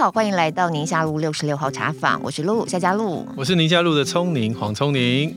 [0.00, 5.36] 好，欢迎来到宁夏路六十六号茶坊，我是露夏佳露，我是宁夏路的聪宁黄聪宁。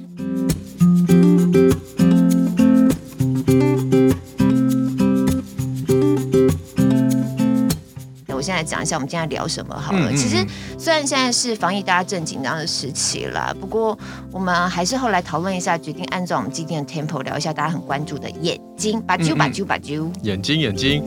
[8.30, 10.10] 我现在讲一下，我们今天要聊什么好了。
[10.10, 10.38] 嗯嗯，其实
[10.78, 14.00] 虽然现在是防疫大家正紧张的时期啦，不过
[14.32, 21.04] 我们还是后来讨论一下，决定按照我们今天的 tempo 聊一下大家很关注的眼睛，把揪把揪把揪，眼睛眼睛。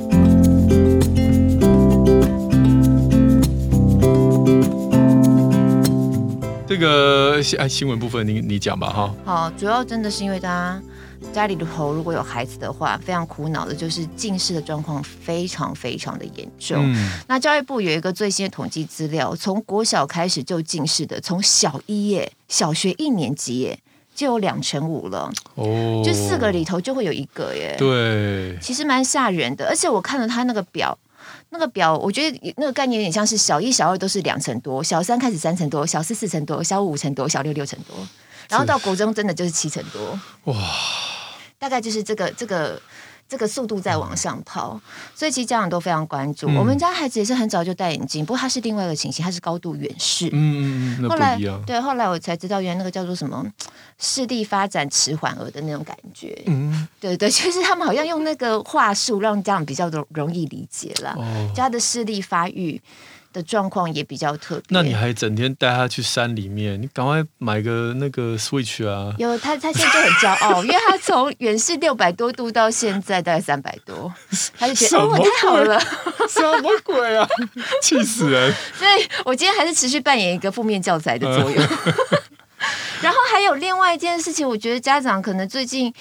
[6.79, 9.15] 这个新新闻部分你，你你讲吧哈。
[9.25, 10.83] 好，主要真的是因为大家
[11.33, 16.77] 家里头如果有孩子的话，非常苦恼的就是近视的状况非常非常的严重。
[16.95, 23.79] 嗯、那教育部有一个最新的统计资料，从国小开始就近视的，从小一耶，小学一年级耶，
[24.15, 25.33] 就有两成五了。
[25.55, 27.75] 哦，就四个里头就会有一个耶。
[27.79, 30.99] 对，其实蛮吓人的，而且我看了他那个表。
[31.51, 37.97] 那个表，我觉得那个概念有点像是小一、小二都是两成多，小三开始三成多，小四四成多，小五五成多，小六六成多，
[38.49, 40.19] 然后到国中真的就是七成多。
[40.53, 40.57] 哇，
[41.59, 42.81] 大概就是这个这个。
[43.29, 44.81] 这个速度在往上跑，
[45.15, 46.49] 所以其实家长都非常关注。
[46.49, 50.29] 嗯、我们家孩子也是很早就戴眼镜，不过他是另外一个情形，他是高度远视。
[50.33, 53.45] 嗯嗯，后来对，后来我才知道，原来那个叫做什么
[53.99, 56.41] 视力发展迟缓儿的那种感觉。
[56.47, 62.81] 嗯， 对对，就是他们好像用那个话术让家长比较容容易理解了，哦、他的视力发育。
[63.37, 69.15] 的状况也比较特别，那你还整天带他去山里面，你赶快买个那个 Switch 啊！
[69.19, 74.11] 有他，他现在就很骄傲，因为他从远视六百多度到现在大概三百多，
[74.59, 75.79] 他就觉得哦，我太好了，
[76.31, 77.29] 什么鬼啊，
[77.83, 78.55] 气死人！
[78.75, 81.67] 所以我今天还是持续扮演一个负面教材的作用。
[83.03, 85.93] 然后还有另外一件事情，我觉得家长可能最近。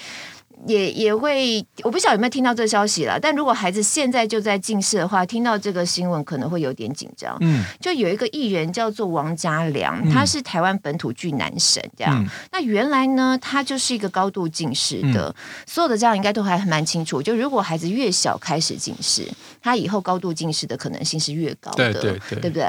[0.66, 3.18] 也也会，我不晓得有没有听到这消息了。
[3.20, 7.36] 但如果孩子现在就在近视的话，听到这个新闻可能会有点紧张。
[7.40, 12.24] 嗯，就有一个艺人叫做王嘉良，他是台湾本土剧男神，这样。
[12.24, 15.34] 嗯、那原来呢，他就是一个高度近视的，嗯、
[15.66, 17.22] 所有的家长应该都还蛮清楚。
[17.22, 19.28] 就如果孩子越小开始近视，
[19.62, 22.66] 他以后高度近视的可能性是越高的，对对对，对不对？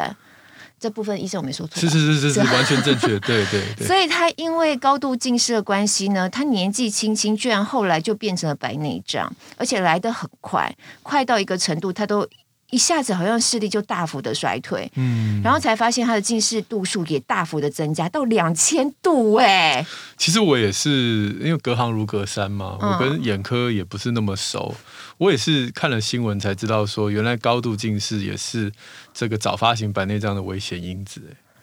[0.80, 3.88] 这部分医生我没说错，是是是是是完全正确， 对对对。
[3.88, 12.28] 所以他因为高度近视的关系呢，他年纪轻轻居然后来就变成了白内障，而且来得很快，快到一个程度，他都
[12.70, 19.86] 一下子好像视力就大幅的衰退，嗯，然后才发现他的近视度数也大幅的增加到两千度，哎。
[20.18, 24.76] 其实我也是因为隔行如隔山嘛，我跟眼科也不是那么熟。
[24.76, 24.84] 嗯
[25.18, 28.72] 我也是看了新闻才知道，说原来高度近视也是
[29.18, 31.20] 这个早发型白内障的危险因子。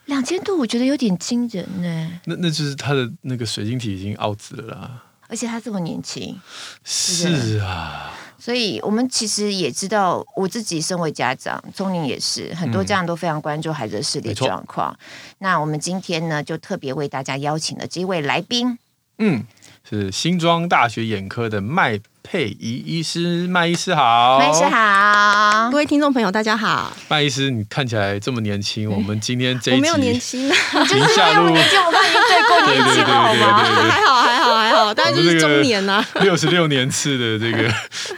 [0.06, 2.20] 两千度，我觉得有点惊人呢。
[2.24, 5.04] 那那就是他的那个水晶体已经奥紫了啦。
[5.28, 6.36] 而且他这么年轻。
[6.82, 8.12] 是啊。
[8.36, 14.92] 所以我们其实也知道，我自己身为家长，聪宁也是，很多家长都非常关注孩子的视力状况。
[14.92, 14.98] 嗯、
[15.38, 18.76] 那我们今天呢，就特别为大家邀请了这位来宾。
[19.18, 19.44] 嗯，
[19.88, 26.90] 是新庄大学眼科的麦佩仪医师，麦医师好，麦医师好，各位听众朋友大家好。
[27.06, 33.58] 麦医师，你看起来这么年轻，我们今天这一集我没有年轻啊，宁夏路，我怕你对过年轻好吗？
[33.62, 36.02] 还好还好还好，大概就是中年啊。
[36.22, 37.70] 六十六年次的这个，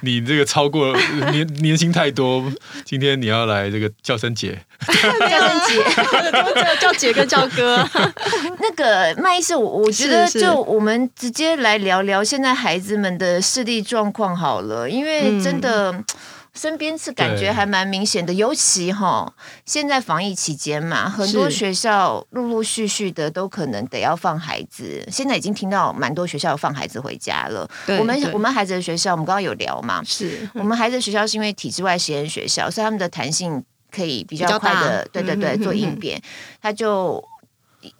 [0.02, 0.96] 你这个超过
[1.32, 2.44] 年年轻太多，
[2.84, 4.56] 今天你要来这个叫声姐，
[4.86, 4.94] 叫
[5.40, 5.84] 声姐，
[6.80, 7.84] 叫姐跟叫哥。
[8.60, 13.95] 那个麦医师，我我觉得就我们直接来聊聊现在孩子们的视力状。
[13.96, 16.04] 状况好了，因为真的、嗯、
[16.52, 19.32] 身边是感觉还蛮明显的，尤其哈
[19.64, 25.02] 现在防疫期间嘛，很多学校陆陆续续的都可能得要放孩子。
[25.10, 27.66] 现在已经听到蛮多学校放孩子回家了。
[27.98, 30.46] 我们我们孩子的学校，我们刚刚有聊嘛，是。
[30.52, 36.20] 我们孩子的学校是因为体制外实验学校，所以他们的弹性可以比较快的，对对对，做应变，
[36.60, 37.24] 他就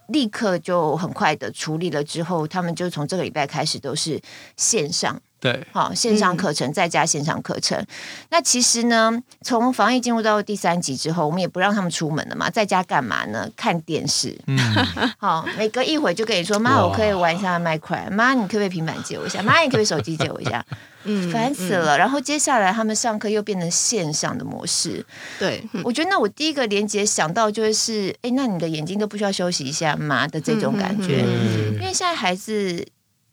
[0.09, 4.21] 立刻就很快的处理了之后，他们就从这个礼拜开始都是
[4.59, 5.19] 线上。
[5.39, 7.79] 对，好，线上课程再加线上课程。
[7.79, 7.87] 嗯、
[8.31, 9.13] 那其实呢，
[9.43, 13.49] 从防疫进入到第三级之后，我们也不让他们出门了嘛，在家干嘛呢？
[13.55, 14.37] 看电视。
[14.47, 14.59] 嗯，
[15.19, 18.09] 好，每隔一会就跟你说，妈，我可以玩一下麦块。
[18.11, 19.43] 妈，你可不可以平板借我一下？
[19.43, 20.65] 妈，你可不可以手机借我一下？
[21.09, 21.97] 嗯，烦死了。
[21.97, 25.05] 然后接下来他们上课又变成线上的模式。
[25.39, 31.23] 对，嗯、我觉得那我第一个连接想到就是，哎，那你的眼睛都不需要休息一下吗的这种感觉？
[31.25, 32.85] 嗯、因为现在孩子。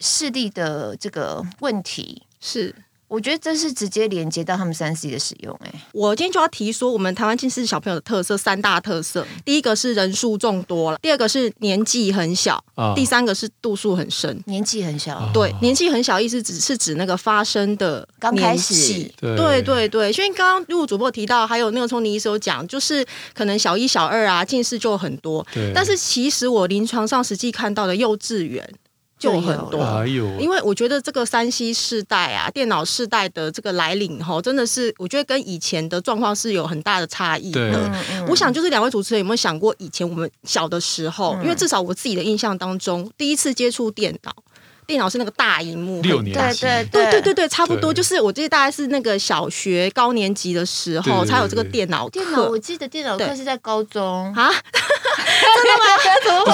[0.04, 2.76] 视力的这个问题是
[3.08, 5.68] 我觉得这是直接连接到他们三 C 的使用、欸。
[5.68, 14.42] 哎，我今天就要提说，我们台湾近视小朋友的特色三大特色，第一个是人数众多了，第二个是年纪很小，哦、第三个是度数很深。
[14.48, 18.74] 年纪很小，对，年纪很小意思只是指那个发生的刚开始。
[19.22, 23.06] 对对对对，因为刚刚陆主播提到，还有那个聪妮医师有讲，就是
[23.36, 25.46] 可能小一、小二啊，近视就很多。
[25.54, 28.68] 对，但是其实我临床上实际看到的幼稚园。
[29.24, 30.06] 就很多，
[30.38, 37.90] 因为我觉得这个三 C 世代啊，电脑世代的这个来临哈，真的是我觉得跟以前的状况是有很大的差异的。
[38.28, 44.36] 我想就是两位主持人有没有想过，以前我们小的时候，因为至少我自己的印象当中，第一次接触电脑。
[44.86, 52.12] 电脑是那个大荧幕，六年级，对对对对对，差不多就是我记得大概是那个小学高年级的时候才有这个电脑课。
[52.12, 55.86] 电脑我记得电脑课是在高中啊， 真的吗？
[56.26, 56.54] 怎么会？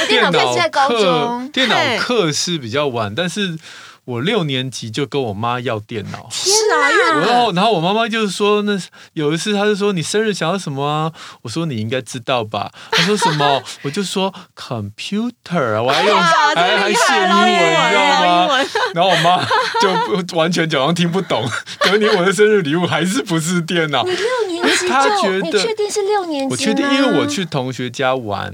[0.00, 3.58] 我电脑课是在高中，电脑课是比较晚，但是。
[4.06, 7.20] 我六年级就跟我妈要电脑，天哪！
[7.20, 8.80] 然后，然后我妈妈就是说，那
[9.14, 11.12] 有一次，她就说你生日想要什么啊？
[11.42, 12.70] 我说你应该知道吧？
[12.92, 13.62] 她说什么？
[13.82, 18.64] 我就说 computer，我还用还还写英文，你知道吗？
[18.94, 19.44] 然后我妈
[19.82, 19.90] 就
[20.38, 21.44] 完全假装听不懂，
[21.80, 24.04] 隔年我的生日礼物还是不是电脑？
[24.82, 25.18] 你六年级就？
[25.18, 26.52] 她觉得你确定是六年级？
[26.52, 28.52] 我确定，因为我去同学家玩，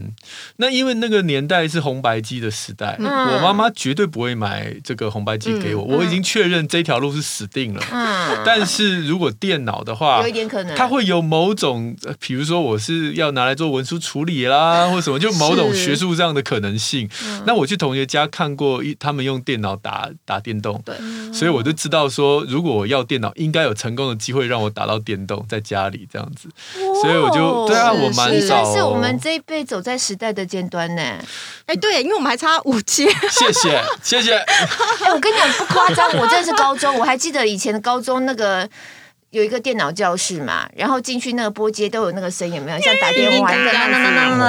[0.56, 5.52] 那因为那个年代是红白机的时代，我妈妈绝对不会买这个红白机。
[5.62, 7.80] 给我，我已经确认这条路是死定了。
[7.92, 17.08] 嗯，但是如果电脑的话，有一点可能，它会有某种，比如说我是要拿来做文书处理啦，或什么，就某种学术上的可能性。
[17.46, 20.96] 那我去同学家看过一，他们用电脑打打电动，对，
[21.32, 26.48] 所以我就知道说，如果我要电脑，应该有成功的机会让我打到电动，在家里这样子。
[27.00, 31.02] 所以我就对啊，我蛮早，是我们这一辈走在时代的尖端呢。
[31.66, 33.08] 哎，对，因为我们还差五阶。
[33.30, 34.36] 谢谢，谢谢。
[34.44, 34.68] 哎，
[35.14, 35.50] 我跟你讲。
[35.52, 38.68] 不夸张，我真的是高中，我还记得以前的高中那个。
[39.32, 42.79] 有一个电脑教室嘛，然后进去那个波接都有那个声音，有没有？
[42.81, 43.56] 像打电话的，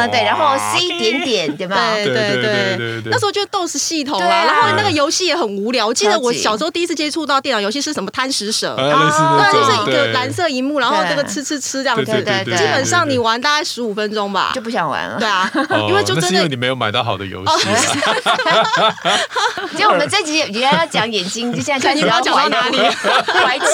[0.09, 1.93] 对，然后 C 点点，对吧？
[1.95, 5.87] 对对对对，那时候就 DOS 系统啊，然后那个游戏也很无聊。
[5.87, 12.03] 我记得我小时候第一次接触到电脑游戏是什么贪食蛇，对，就是一个蓝色荧幕，然后这个吃吃吃这样子。
[12.03, 15.17] 对对对，基本上你玩大概十五分钟吧，就不想玩了。
[15.17, 15.49] 对啊，
[15.87, 17.53] 因为就真的你没有买到好的游戏。
[19.77, 22.77] 就我们这集原来要讲眼睛，就现在 看你要讲到哪里？
[23.45, 23.65] 怀旧。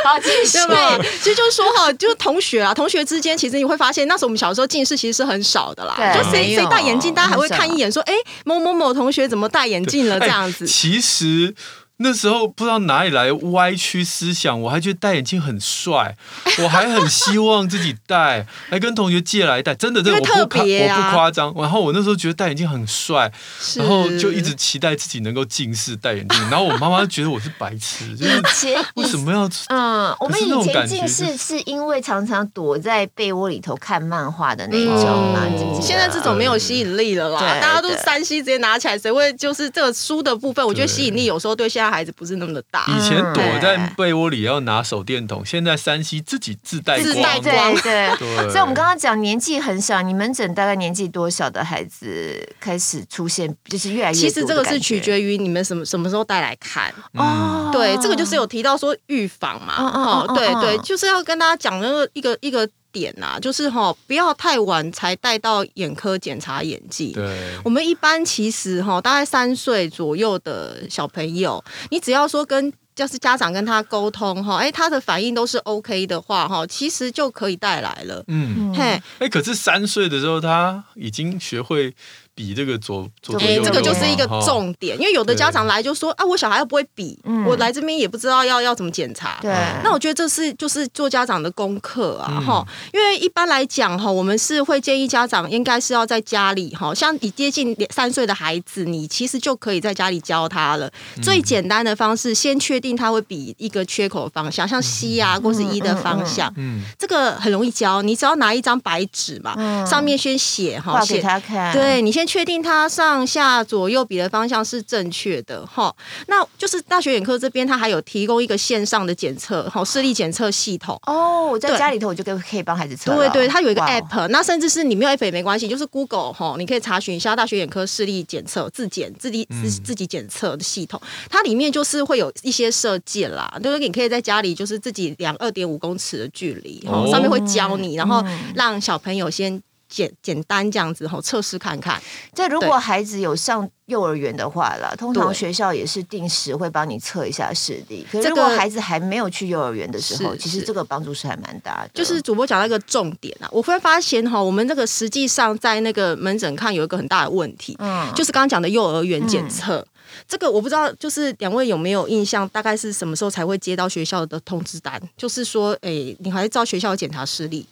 [0.04, 0.58] 好，继续。
[0.66, 5.94] 对，其实就是说哈，就是同学啊，同学之间，其实你会发现，那时候我们小时候近视其实是很少的啦。
[5.96, 8.14] 对，就谁谁戴眼镜，大家还会看一眼，说，哎，
[8.44, 10.18] 某某某同学怎么戴眼镜了？
[10.18, 10.66] 这样子。
[10.66, 11.54] 其实。
[12.02, 16.16] 那时候不知道哪里来歪曲思想，我还觉得戴眼镜很帅，
[16.62, 21.52] 我还很希望自己戴， 还跟同学借来戴，真的，真的，我不夸，我不夸张。
[21.58, 23.30] 然后我那时候觉得戴眼镜很帅，
[23.76, 26.40] 然后就一直期待自己能够近视戴眼镜。
[26.48, 29.46] 然后我妈妈觉得我是白痴，就是为什么要？
[29.68, 35.40] 嗯，我们以前近视是因为常常躲在被窝里头看漫画的那一种嘛。
[35.82, 40.66] 现在这种没有吸引力了啦，大家都三 C 直接拿起来，谁会就是这个书的部分？
[40.66, 41.89] 我觉得吸引力有时候对现在。
[41.90, 42.86] 孩子不是那么的大。
[42.88, 47.04] 以前躲在被窝里要拿手电筒，现在山西自己自带光。
[47.04, 48.16] 自带光，对。
[48.50, 54.14] 所以，我们刚刚讲年纪很小，你门诊大概年纪多小的孩子开始出现，就是越来越。
[54.14, 57.70] 其实这个是取决于你们什么什么时候带来看哦。
[57.72, 59.74] 对，这个就是有提到说预防嘛。
[59.76, 62.68] 哦，对对，就是要跟大家讲那个一个一个。
[62.92, 67.12] 点呐、啊，就是哈，不要太晚才带到眼科检查眼睛。
[67.12, 78.22] 对，我们一般其实哈，大概三岁左右的小朋友，你只要说跟就是家长跟他沟通哈，哎，他的反应都是 OK 的话哈，其实就可以带来了。
[78.28, 81.94] 嗯，嘿，哎，可是三岁的时候他已经学会。
[82.40, 89.38] 比这个左左哎，这个就是一个重点，因为有的家长来就说啊，我小孩又不会比，我来这边也不知道要要怎么检查。
[89.42, 89.52] 对，
[89.84, 100.90] 那我觉得这是就是做家长的功课啊，哈，因为一般来讲哈，我们是会建议家长应该是要在家里哈，像你接近三岁的孩子，你其实就可以在家里教他了。
[101.22, 112.29] 最简单的方式，先确定他会比一个缺口的方向，像 C 啊或是 E 的方向，嗯，这个很容易教，你只要拿一张白纸嘛，上面先写哈，写给他看，对你先。
[112.30, 115.92] 确定它上下左右比的方向是正确的哈，
[116.28, 121.48] 那就是大学眼科这边，它还有提供一个线上的检测，哈，视力检测系统哦。
[121.50, 123.12] 我在家里头我就可以可以帮孩子测。
[123.16, 139.60] 对对，它有一个 app，那甚至是你没有 app 也没关系，就是 Google 哈，你可以查询一下大学眼科视力检测自检自己自自己检测的系统，它里面就是会有一些设计啦，就是你可以在家里就是自己量二点五公尺的距离，上面会教你，然后让小朋友先。
[139.90, 142.00] 简简单这样子吼测试看看。
[142.32, 148.06] 这如果孩子有上幼儿园的话啦，通常学校也是定时会帮你测一下视力。
[148.10, 151.90] 可是如果孩子还没有去幼儿园的时候，其实这个帮助是还蛮大的。
[151.92, 159.78] 就是主播讲到一个重点啊，我忽然发现哈，我们那个实际上在那个门诊看有一个很大的问题，嗯，就是刚刚讲的幼儿园检测。
[159.78, 159.86] 嗯
[160.26, 162.48] 这个我不知道，就是两位有没有印象？
[162.48, 165.00] 大概是什么时候才会接到学校的通知单？
[165.16, 167.64] 就是说，哎，你还是照学校检查视力？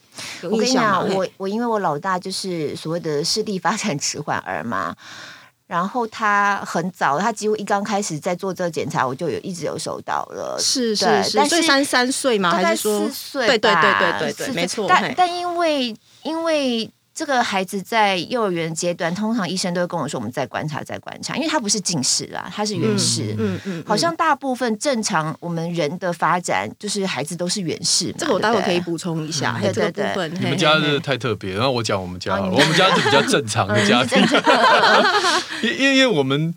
[0.42, 4.94] 我跟你讲，我我因为我老大就是所谓的视力发展迟缓儿嘛，
[5.66, 10.56] 然后他很早，他几乎一刚开始在做这个检查，我就有一直有收到了。
[10.58, 12.50] 是是是，但是三三岁吗？
[12.50, 13.46] 还是说四岁？
[13.46, 14.86] 对对对对对对，没错。
[14.88, 16.90] 但但因为因为。
[17.18, 23.34] 这个孩子在幼儿园阶段，通常医生都会跟我说，我们再观察，再观察，因为他不是近视啦，他是远视。
[23.36, 28.14] 嗯嗯，嗯，好像大部分正常我们人的发展，就是孩子都是远视。
[28.16, 29.58] 这个我待会可以补充一下。
[29.60, 34.22] 对对对，部分你们家是太特别，然后我讲我们家，我们家是比较正常的家庭。
[35.64, 36.54] 因因为我们。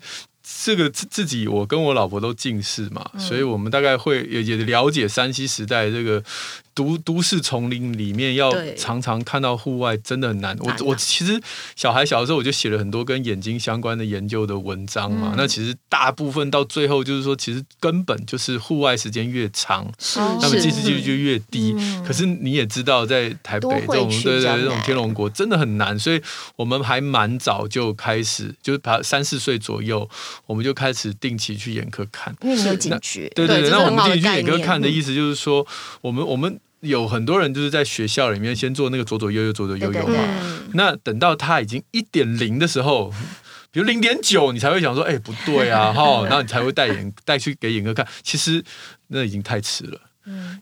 [0.64, 6.22] 这个自自己，我跟我老婆都近视嘛，嗯、所以我们大概会也也了解山西时代这个
[6.74, 10.56] 都都市丛林里面要常常看到户外真的很难。
[10.60, 11.40] 我我其实
[11.76, 15.32] 小孩小的时候我就写了很多跟眼睛相关的研究的文章嘛。
[15.32, 21.74] 嗯、那其实大部分到最后就是说，其实根本就是户外时间越长，那么近视几率就越低。
[21.76, 26.20] 嗯、可是你也知道，在台北这种对对这种天龙国真的很难，所以
[26.56, 30.08] 我们还蛮早就开始，就是把三四岁左右。
[30.46, 33.28] 我们就开始定期去眼科看，因为你有警觉。
[33.34, 35.66] 对对对，那我们定期去眼科看的意思就是说，
[36.00, 40.18] 我们我们有很多人就是在学校里面先做那个左左右右左左右右嘛。
[40.74, 43.12] 那等到他已经一点零的时候，
[43.70, 48.06] 比如零点九，你才会想说，哎，不对啊， 哈，然后你才会带眼带去给眼科看。
[48.22, 48.62] 其实
[49.08, 50.00] 那已经太迟了，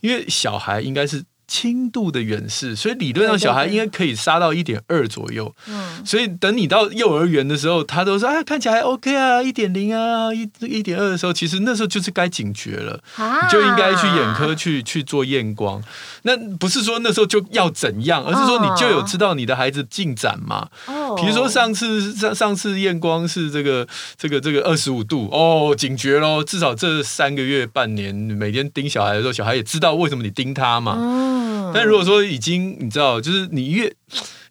[0.01, 1.25] 因为小孩应该是。
[1.51, 5.53] 轻度的远视，所以理论上小孩应该可以杀到一点二左右。
[5.67, 15.83] 嗯，所以等你到幼儿园的时候，他都说啊，看起来还 OK 啊，一点零啊，一一点二的时候，其实那时候就是该警觉了，啊、你就应该去眼科去去做验光。
[16.23, 20.69] 那不是说那时候就要怎样，而是说你就有知道你的孩子进展嘛。
[20.87, 23.85] 哦，比如说上次上上次验光是这个
[24.17, 30.97] 这个这个二十五度哦，警觉咯，至少这三个月半年每天盯小孩的时候，小孩也知道为什么你盯他嘛。
[30.97, 31.40] 嗯
[31.75, 33.93] 但如果说已经你知道，就是你越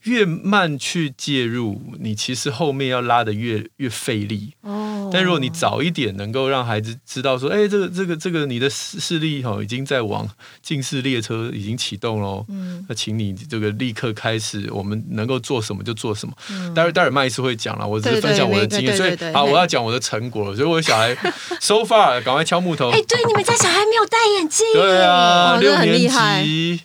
[0.03, 4.53] 越慢去介入，你其实后面要拉的越越费力。
[4.61, 5.09] 哦。
[5.11, 10.27] 但如果你早一点能够让孩子知道说，哎，这个这个这个你的视视力哈已经在往
[10.61, 12.45] 近视列车已经启动喽。
[12.47, 12.85] 嗯。
[12.87, 16.33] 那请你这个立刻开始，我们能够做什么就做什么。
[16.51, 16.73] 嗯。
[16.73, 20.55] 待会待会麦医师会讲了，我只是分享我的经验，所以啊，我要讲我的成果了。
[20.55, 21.13] 所以我的小孩
[21.59, 22.89] so far 赶快敲木头。
[22.91, 24.65] 哎，对，你们家小孩没有戴眼镜。
[24.73, 26.81] 对啊，六年级。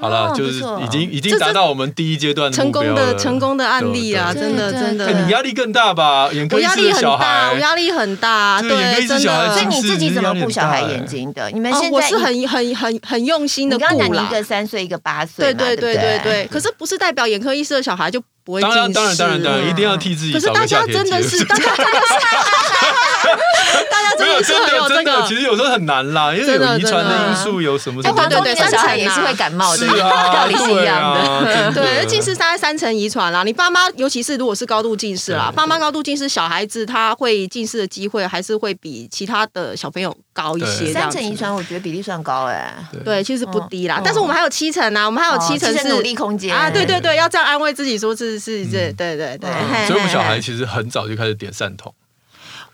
[0.00, 4.32] 好了，就是已经已经达到我们第一阶段成功的成功的案例啊！
[4.32, 6.30] 真的真的，你压力更大吧？
[6.32, 9.52] 眼科医师的小孩，我压力很大，对，真的。
[9.52, 11.50] 所以你自己怎么顾小孩眼睛的？
[11.50, 13.90] 你们现在我是很很很很用心的顾啦。
[13.90, 16.46] 你刚刚讲一个三岁，一个八岁，对对对对对。
[16.46, 18.76] 可是不是代表眼科医师的小孩就不会近视？
[18.76, 20.32] 当然当然当然当然，一定要替自己。
[20.32, 23.07] 可是大家真的是，大家真的是。
[23.90, 28.28] 大家真的是很有这个，其实有时候很难啦，因为有遗传的因素，有什么什么。
[28.28, 31.72] 对对对，小孩也是会感冒的， 道理是一样的。
[31.72, 33.42] 对， 近视大概三成遗传啦。
[33.42, 40.92] 你爸妈，尤其是如果是高度近视啦，爸妈高度近视，小孩子他会近视的机会还是会比其他的小朋友高一些。
[40.92, 42.74] 三成遗传，我觉得比例算高哎。
[43.04, 44.00] 对，其实不低啦。
[44.04, 46.70] 但是我们还有七成啊，我们还有七成是努力空间啊。
[46.70, 49.50] 对对对，要这样安慰自己说是是是，对对对。
[49.86, 51.92] 所以我们小孩其实很早就开始点散瞳。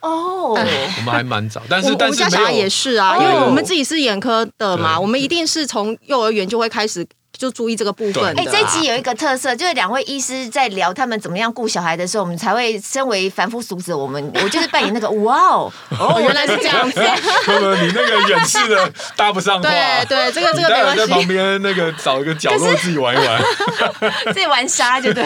[0.05, 7.07] 哦，我们还蛮早，但是但是我们家小孩也是啊，因为我们自己是眼科的嘛，我们一定是从幼儿园就会开始。
[7.37, 8.25] 就注意这个部分。
[8.39, 17.01] 哎，这一集有一个特色，就是两位医师在聊他们怎么样顾小孩的时候，我们才会身为凡夫俗子，我们 我就是扮演那个哇哦， 哦，原来是这样子。
[17.45, 19.63] 哥哥，你那个远视的搭不上话。
[19.63, 21.01] 对对，这个这个没关系。
[21.01, 23.43] 在旁边那个找一个角落自己玩一玩，
[24.33, 25.25] 自己玩沙就对。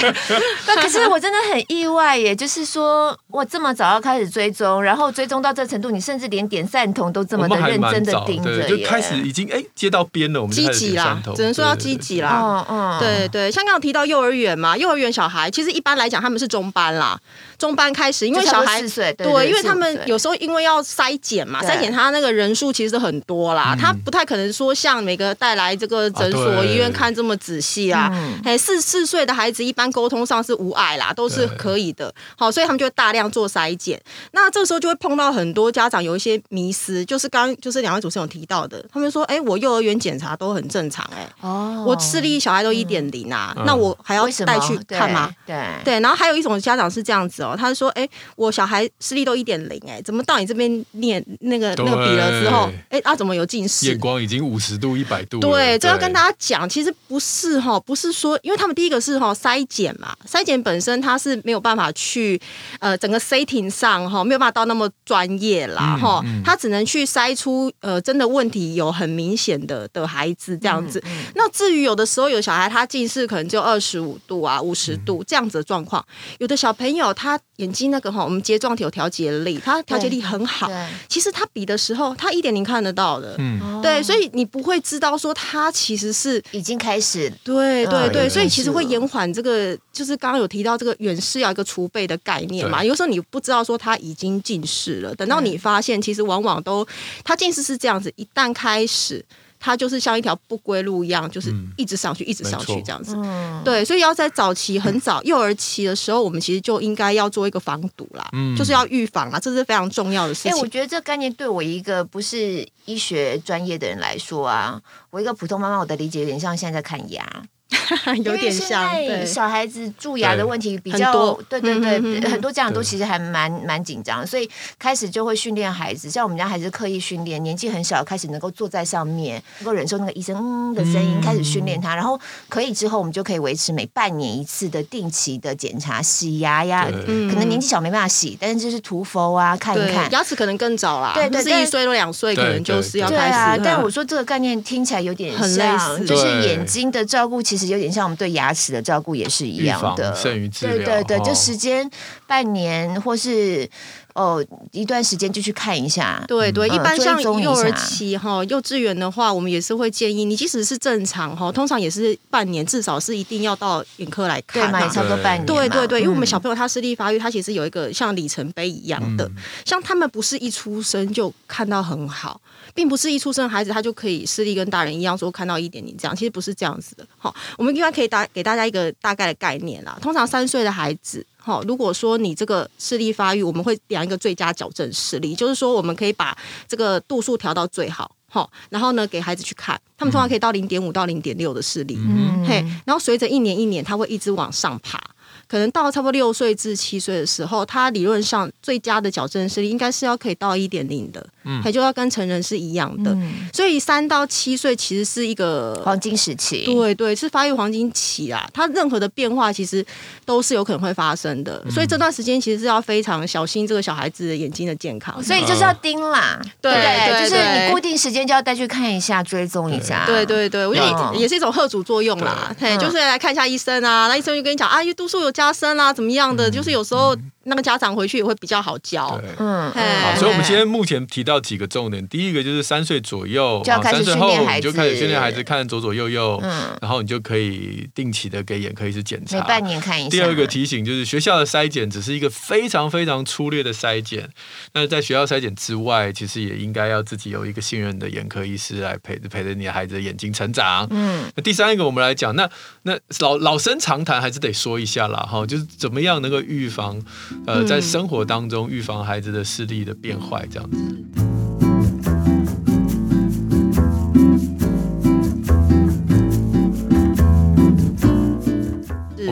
[0.67, 11.98] 那可是我真的很意外耶，就是说我这么早要开始追踪，然后追踪到这程度，你甚至连点散瞳都这么的认真的盯着，就开始已经哎接到边了，我们积极啦，只能说要积。
[11.99, 17.19] 几啦，嗯嗯，对对，像刚刚提到幼儿园嘛，幼儿园小孩其实一般来讲他们是中班啦，
[17.59, 18.81] 中班开始，因为小孩
[19.17, 28.11] 对，因为他们有时候因为要筛检嘛，筛检他那个人数其实很多啦，他不太可能说像每个带来这个诊所医院看这么仔细啊，
[28.45, 34.00] 哎，四四岁的孩子一般沟通上是无碍啦，都是可以的，好，所以他们就会大量做筛检，
[34.33, 41.85] 那这时候就会碰到很多家长有一些迷思，就是刚就是两位主持人有提到的，他们说，哎，我幼儿园检查都很正常，哎，哦。
[41.88, 45.30] 我视力小孩都一点零啊，那我还要带去看吗？
[45.47, 46.00] 对对。
[46.00, 53.87] 然后还有一种家长是这样子哦，他说：“哎，我小孩视力都一点零，哎，怎么到你这边念那个那个笔了之后，哎，啊怎么有近视？
[53.87, 62.40] 眼光已经五十度、一百度。”对，这要跟大家讲，其实不是哈，不是说，因为他们第一个是哈筛检嘛，筛检本身它是没有办法去
[62.80, 71.02] 呃整个 setting 上哈没有办法到那么专业啦哈，他只能去筛出呃真的问题有很明显的的孩子这样子。
[71.35, 76.04] 那至于有的时候有小孩他近视可能就二十五度啊、五十度这样子的状况，
[76.38, 80.70] 有的小朋友他眼睛那个哈，我们睫状体有调节力，他调节力很好，
[81.08, 96.87] 其实他比的时候他一点零看得到的，嗯，对，所以你不会知道说他其实是已经开始，对对对，所以其实会延缓这个，就是刚刚有提到这个远视要一个储备的概念嘛，有时候你不知道说他已经近视了，等到你发现，其实往往都
[97.25, 99.25] 他近视是这样子，一旦开始。
[99.61, 103.15] 它就是像一条不归路一样，就是一直上去，嗯、一直上去这样子。
[103.17, 110.53] 嗯、对，所以要在早期很早幼儿期的时候，我们其实就应该要做一个防堵啦，嗯、就是要预防啊，这是非常重要的事情。
[110.53, 117.25] 欸、我觉得这概念对我一个不是医学专业的人来说啊，我一个普通妈妈，我的理解有点像现在在看牙。
[118.25, 119.26] 有点像，对。
[119.26, 124.48] 小孩子蛀牙的问题比较多，对对对，嗯、很多家长都其实还蛮蛮紧张，所以
[124.78, 147.58] 开始就会训练孩子，像我们家孩子刻意训练，年纪很小开始能够坐在上面，能够忍受那个医生嗯的声音，开始训练他，然后可以之后，我们就可以维持每半年一次的定期的检查，洗牙呀，可能年纪小没办法洗，但是就是涂氟啊，看一看牙齿可能更早啦，对，对，是一岁多两岁可能就是要开始，对啊，但我说这个概念听起来有点像，就是眼睛的照顾其实。
[147.59, 150.77] 其实有点像我们对牙齿的照顾也是一样的，胜于治疗。
[150.77, 151.91] 对对对，就时间
[152.27, 153.69] 半年或是
[154.18, 156.22] 哦一段时间就去看一下。
[156.26, 165.46] 对对，一般像幼儿期哈，幼稚园的话，我们也是会建议你，即使是正常哈，通常也是半年，至少是一定要到眼科来看嘛，也差不多半年。
[165.46, 169.30] 对对对，因为我们小朋友他视力发育，他其实有一个像里程碑一样的，
[169.64, 172.40] 像他们不是一出生就看到很好。
[172.75, 177.04] 并不是一出生的孩子他就可以视力跟大人一样说看到一点零这样，其实不是这样子的。
[177.16, 179.98] 好，我们一般可以大给大家一个大概的概念啦。
[180.00, 186.37] 通常三岁的孩子，好，如果说你这个视力发育，我们会量一个最佳矫正视力，就是说我们可以把
[186.69, 195.01] 这个度数调到最好，好，然后呢给孩子去看，他们通常可以到零点五到零点六的视力，嗯，嘿，然后随着一年一年，他会一直往上爬。
[195.46, 203.11] 可能到差不多六岁至七岁的时候，他理论上最佳的矫正视力应该是要可以到一点零的，嗯，也就要跟成人是一样的。
[203.12, 208.48] 嗯、所以三到七岁其实是一个黄金时期，对对，是发育黄金期啊。
[208.52, 209.84] 它任何的变化其实
[210.24, 226.50] 都是有可能会发生的，嗯、所以这段时间其实是要非常小心这个小孩子的眼睛的健康，所以就是要盯啦，对对，对，就是你固定时间就要带去看一下，追踪一下，对对对，我觉得也是一种贺主作用啦，对，就是来看一下医生啊，那医生就跟你讲啊，因为度数有加深啊，怎么样的？
[226.50, 227.16] 就是有时候。
[227.44, 240.11] 那个家长回去也会比较好教，嗯，好，所以我们今天目前提到几个重点，第一个就是三岁左右，就要开始训练孩子，就开始训练孩子看左左右右，嗯，然后你就可以定期的给眼科医师检查，每半年看一下。
[240.11, 244.29] 第二个提醒就是学校的筛检只是一个非常非常粗略的筛检，
[244.72, 251.31] 那在学校筛检之外，其实也应该要自己有一个信任的眼科医师来陪着陪着你的孩子的眼睛成长，嗯。
[251.37, 252.48] 那第三个我们来讲，那
[252.83, 257.01] 那老老生常谈还是得说一下啦，哈，就是怎么样能够预防。
[257.46, 261.28] 呃，在生活当中预防孩子的视力的变坏，这样子。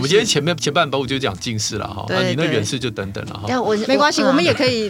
[0.06, 3.60] 们今天前面前半部就讲近视了哈，那你那远视就等等了哈。
[3.60, 4.88] 我没关系，我们也可以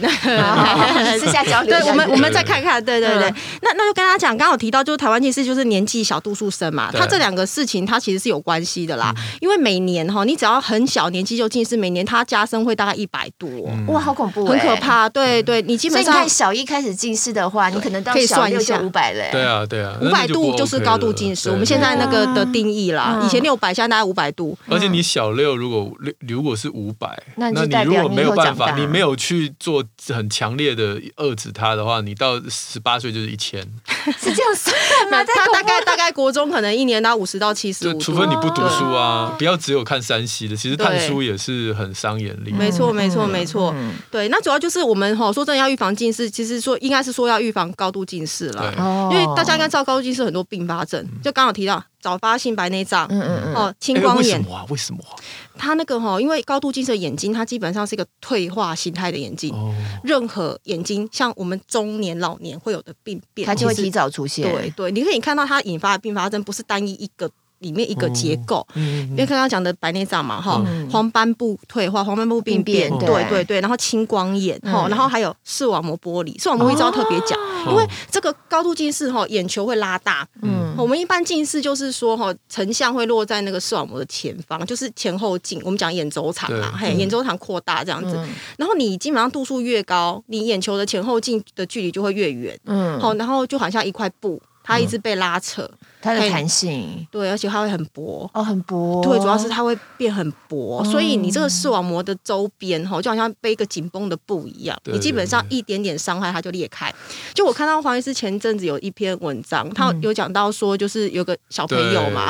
[1.18, 1.70] 私下交流。
[1.78, 3.32] 对，我们我们再看看，对对对。
[3.62, 9.14] 那那就跟大家讲，刚好提到就是台湾近视就是年纪小度数深嘛，它这两个事情它其实是有关系的啦。
[9.40, 13.48] 因为每年哈，你只要很小年纪就近视，每年它加深会大概一百多，
[13.88, 15.08] 哇，好恐怖，很可怕。
[15.08, 19.30] 对对，你基本上看小一开始近视的话，你可能到小六就五百嘞。
[19.32, 23.18] 对啊对啊，五百度就是高度近视，我们现在那个的定义啦。
[23.24, 25.05] 以前六百，现在大概五百度，而且你。
[25.06, 33.60] 小六如果六如果是五百，那你如果没有办法，你没有去做很强烈的遏制它的话，你到十八岁就是一千，
[34.18, 34.76] 是这样算
[35.10, 35.24] 吗？
[35.24, 42.52] 他大概大概国中可能一年到五十到七十五，除非你不读书啊，不要只有看山西的，其实看书也是很伤眼力。
[42.52, 43.74] 没错没错没错，
[44.10, 48.72] 对，那主要就是我们哈说真的要预防近视，其实说应该是说要预防高度近视了，
[49.12, 51.82] 因为大家应该知道高度近视很多并发症，就刚好提到。
[52.06, 54.64] 早发性白内障，嗯嗯嗯，哦，青光眼，为什么啊？
[54.68, 55.10] 为什么啊？
[55.58, 59.52] 他那个哈，因为高度近视的眼睛，它基本上是一个退化形态的眼睛。
[59.52, 64.48] 哦，任何眼睛，像我们中年、老年会有的病变，它就会提早出现。
[64.48, 67.28] 对对，你可以看到它引发的并发症不是单一一个。
[67.66, 68.64] 里面一个结构。
[68.74, 76.38] 嗯，因为刚刚讲的白内障嘛，哈，黄斑部退化、黄斑部病变，对对对，然后青光眼，哈，然后还有视网膜剥离。
[76.38, 77.36] 视网膜一直要特别讲，
[77.68, 80.26] 因为这个高度近视哈，眼球会拉大。
[80.42, 85.60] 嗯，我们一般近视就是说哈，成像会落在那个视网膜的前方，就是前后镜。
[85.64, 88.16] 我们讲眼轴长嘛，嘿，眼轴长扩大这样子。
[88.56, 92.56] 然后你基本上度数越高，你眼球的前后镜的距离就会越远。
[92.66, 94.40] 嗯，好，然后就好像一块布。
[94.68, 106.92] 它一直被拉扯，嗯、它的弹性对，而且它会很薄哦，很薄，对，主要是它会变很薄，嗯、所以你这个视网膜的周边哈，就好像背一个紧绷的布一样，你基本上一点点伤害它就裂开。
[107.34, 112.28] 就我看到黄医师前阵子有一篇文章，他有讲到说，就是有个小朋友嘛，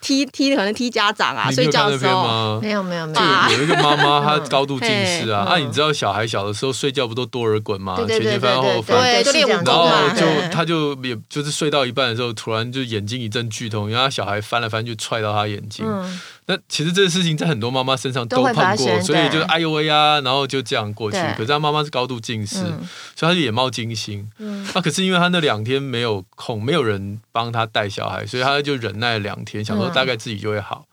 [0.00, 3.12] 踢踢可能踢家长啊，睡觉的时候 没有没有没
[3.50, 7.96] 有，有一个妈妈她高度近视啊，啊，你知道小孩小的时候睡觉不都多耳滚吗？
[8.06, 11.72] 前前翻后翻，对，就练武功嘛，然后就他就也就是睡。
[11.72, 15.84] 到一半的时候，突然就眼睛一阵剧痛，因为他小孩翻来翻去踹到他眼睛。
[15.86, 21.18] 嗯、那其实这个事情在很多妈妈身上都碰过，所以就哎呦喂呀，然后就这样过去。
[21.36, 24.30] 可是他妈妈是高度近视，嗯、所以他就眼冒金星。
[24.74, 30.86] 那、可是因为他那两天没有空，没有人帮他带小孩，所以他就忍耐了两天，想说大概自己就会好。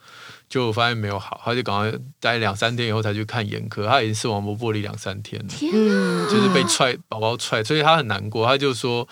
[0.49, 3.86] 就发现没有好，他就赶快待两三天以后才去看眼科。
[3.86, 8.47] 他已经视网膜剥离两三天了，天啊、就是被踹宝宝踹，所以他很难过。
[8.47, 9.08] 他就说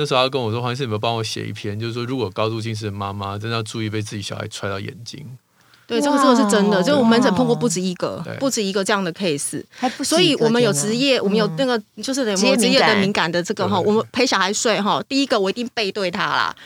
[0.00, 1.78] 那时候他跟我说：“黄医师，有没有帮我写一篇？
[1.78, 5.26] 就是说如果高度近视的妈妈真的要注意被自己小孩踹到眼睛。”
[5.86, 9.62] 对，这个这个是真的，就我们门诊碰过不止一个，不止一个这样的 case。
[10.04, 16.56] 所以我们有职业，我们有那个就是有职业的敏感的这个哈，我们陪小孩睡哈，第一个我一定背对他啦。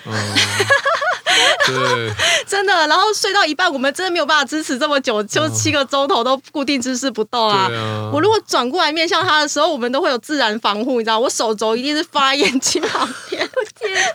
[2.47, 7.71] 真的，然后睡到一半，我们真的没有办法支持这么久，就七个钟头都固定姿势不动啊。
[7.73, 13.49] 啊我如果转过来面向他的时候，我们都会有自然防护，你知道，我手肘一定是放在眼睛旁边。
[13.79, 14.11] 天、啊，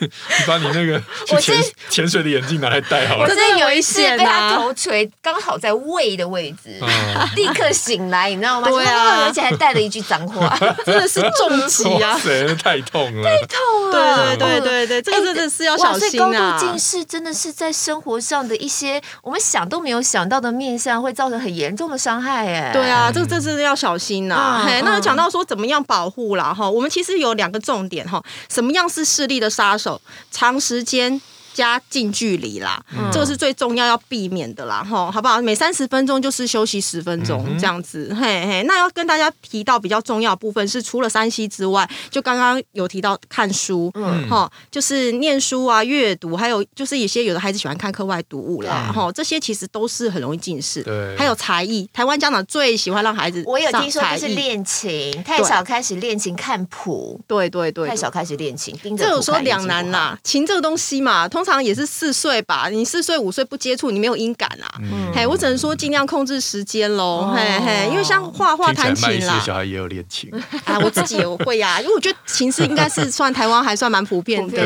[0.00, 0.08] 你
[0.46, 3.22] 把你那个去潜是潜水的眼镜拿来戴好了。
[3.22, 6.88] 我真的有一次被他头锤，刚好在胃的位置，嗯、
[7.36, 8.68] 立刻醒来，你知道吗？
[8.68, 12.18] 对啊，而且还带了一句脏话，真的是重击啊！
[12.62, 14.36] 太痛了，太痛了。
[14.36, 16.39] 对对对对对，这个真的是要小心啊。
[16.58, 22.46] 近是真的是在生活上的一些我们想都没有想到的面向，会造成很严重的伤害。
[22.46, 24.64] 哎，对啊，这这真的要小心呐。
[24.84, 30.00] 那讲到说怎么样保护啦哈，我们其实有两个重点哈，什么样是视力的杀手？
[30.30, 31.20] 长时间。
[31.60, 35.42] 加近距离啦，嗯、这个是最重要要避免的啦，吼，好不好？
[35.42, 38.62] 每三十分钟就是休息十分钟，这样子，嘿嘿。
[38.62, 50.82] 那要跟大家提到比较重要的部分是，除了山西之外，就刚刚有提到看书，嗯，哈，就是念书啊，阅读，还有就是一些有的孩子喜欢看课外读物啦，哈、嗯，这些其实都是很容易近视。
[50.82, 64.68] 对，还有才艺，台湾家长最喜欢让孩子，我有听说就是练琴，太少开始练琴看谱，对对对，太少开始练琴，这有时候两难啦，琴这个东西嘛，通常也是四岁吧，你四岁五岁不接触，你没有音感啊。
[64.82, 67.30] 嗯、嘿，我只能说尽量控制时间喽。
[67.30, 70.30] 哦、嘿嘿，因为像画画、弹琴啦，小孩也有练琴
[70.66, 71.80] 啊，我自己也会呀、啊。
[71.80, 74.56] 因为我觉得琴是应该是算台湾还算蛮普遍的，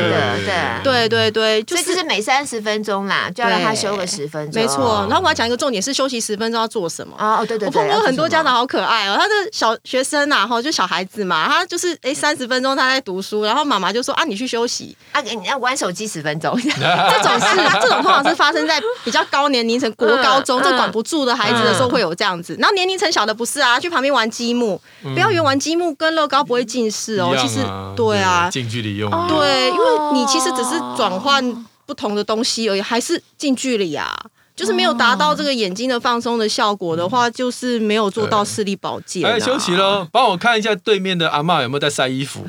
[0.83, 4.61] 对对对对，就是、所以就是每三十分钟啦，就要让他休个十分钟。
[4.61, 7.37] 没错，然后我要讲一个重点是休息十分钟要做什么啊？
[7.37, 16.55] 哦，对对对，我碰过很多家长好可爱哦，他的小学生呐，哈，就小孩子嘛，他就是哎三十分钟他在读书，然后妈妈就说啊，你去休息啊，你要玩手机十分钟。
[16.73, 22.55] 这种是这种通常是发生在比较高年龄层国高中，这管不住的孩子的时候会有这样子。
[22.59, 27.35] 然后年龄层小的不是啊，去旁边玩积木，不要以为玩积木跟乐高不会近视哦。
[27.37, 27.59] 其实
[27.95, 34.15] 对啊，近距离用对，因为你其实只是转换不同的东西而已，还是近距离啊。
[34.55, 39.21] 就是没有达到这个眼睛的放松的效果的话，就是没有做到视力保健。
[39.29, 42.39] 哎，休息喽，帮我看一下对面的阿嬷有没有在晒衣服。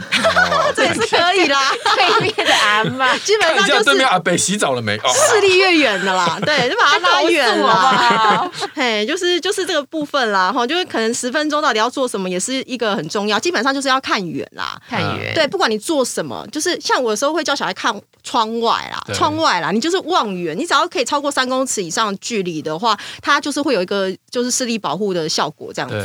[0.77, 1.61] 这 也是可以啦，
[1.97, 4.97] 对面的阿嬷基本上就是对面阿北洗澡了没？
[4.99, 8.51] 视力越远的啦，对，就把它拉远了。
[8.75, 13.39] 嘿，就是就是这个部分啦，哈，就是可能十分钟到底要做什么，也是一个很重要。
[13.39, 15.35] 基本上就是要看远啦，看远。
[15.35, 21.97] 对，不管你做什么，就是像我有时候会叫小孩看窗外啦，窗外啦，你就是望远，你只要可以超过三公尺以上。
[21.97, 25.97] 上距离的话，它就是会有一个就是视力保护的效果，这样子。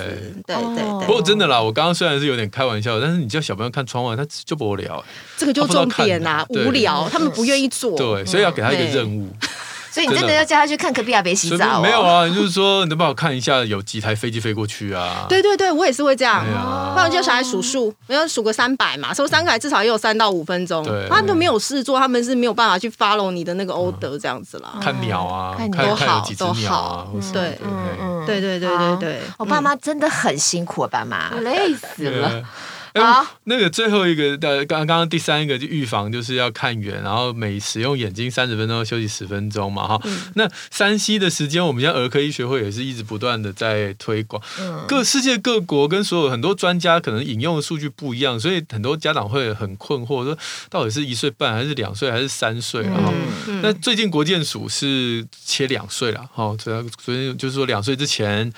[0.47, 1.05] 对对对。
[1.05, 5.03] 不过真的啦，我刚刚虽然是有点开玩笑，但是你叫小朋友看窗外，他就不无聊。
[5.37, 7.97] 这个就重点啊，无聊，他们不愿意做。
[7.97, 9.29] 对，所以要给他一个任务。
[9.91, 11.81] 所以你真的要叫他去看隔壁阿伯洗澡？
[11.81, 15.25] 没有啊，就是说你能帮我看一下有几台飞机飞过去啊？
[15.27, 16.45] 对对对，我也是会这样。
[16.93, 20.81] 不然叫小孩数数，没有数个三百嘛，数三百至少也有三到五分钟。
[21.09, 24.75] 他们都没有事做，他们是没有办法去 follow 你的那个 order 这样子啦。
[24.81, 27.13] 看鸟啊，看都好都好。
[27.33, 27.59] 对，
[28.25, 29.19] 对对对对对。
[29.37, 32.41] 我爸妈真的很辛苦，爸妈累死了。
[32.93, 40.01] 好，那个最后一个的刚刚刚第三个就预防就是要看远，然后每使用眼睛三十分钟休息十分钟嘛哈。
[40.03, 44.41] 嗯、那 3C 的时间，我们现在儿科医学会也是一直不断的在推广。
[44.59, 50.37] 嗯、各世界各国跟所有很多专家可能引用的数据不一样，所以很多家长会很困惑，说
[50.69, 52.83] 到底是一岁半还是两岁还是三岁？
[52.87, 53.13] 啊、
[53.47, 58.51] 嗯、那最近国健署是切两岁了，哈，主要所以就是说两岁之前。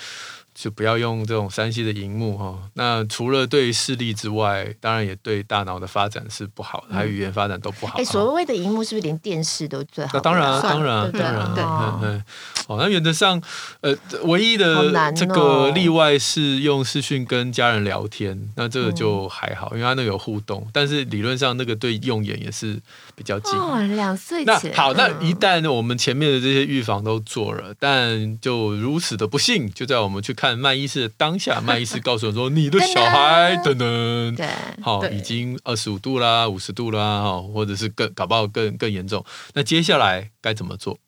[0.54, 2.58] 就不要用这种三 C 的荧幕哈。
[2.74, 7.98] 那除了对视力之外，当然也对大脑的发展是不好的，还有语言发展都不好。
[7.98, 10.12] 哎，所谓的荧幕是不是连电视都最好？
[10.16, 12.24] 那当然，当然，当然，对，嗯，
[12.68, 12.78] 好。
[12.78, 13.42] 那原则上，
[13.82, 20.68] 呃，唯一的这个例外是用视讯跟家人聊天，那这个就还好，因为它那个有互动。
[20.74, 22.80] 但是理论上，那个对用眼也是
[23.16, 23.54] 比较近。
[23.54, 34.48] 哦，两岁那好，那一旦我们前面的这些预防都做了，但就如此的不幸，就在我们去看麦医师的当下，麦医师告诉我说：“你的小孩等等，对，
[34.82, 39.24] 好，已经二十五度啦，五十度啦，哈，或者是更搞不好更更严重。
[39.54, 41.00] 那接下来该怎么做？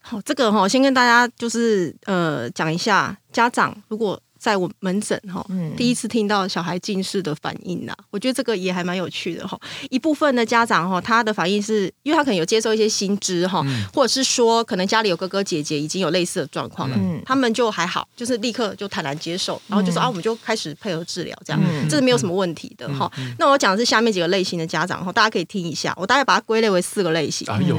[0.00, 4.20] 好，这个哈，先跟大家就是呃讲一下，家长如果。
[4.40, 9.60] 在我门诊哈，第一次听到小孩近视的反应呐，我觉得这个也还蛮有趣的哈。
[9.90, 23.10] 一部分的家长哈，他的反应是因为他可能有接受一些新知哈，或者是说可能家里有哥哥姐姐已经有类似的状况了，他们就还好，就是立刻就坦然接受，然后就说啊，我们就开始配合治疗，这样这是没有什么问题的哈。
[23.38, 27.46] 那我讲的是下面几个类型的家长哈，大家可以听一下，我大概把它归类为四个类型。
[27.50, 27.76] 哎呦，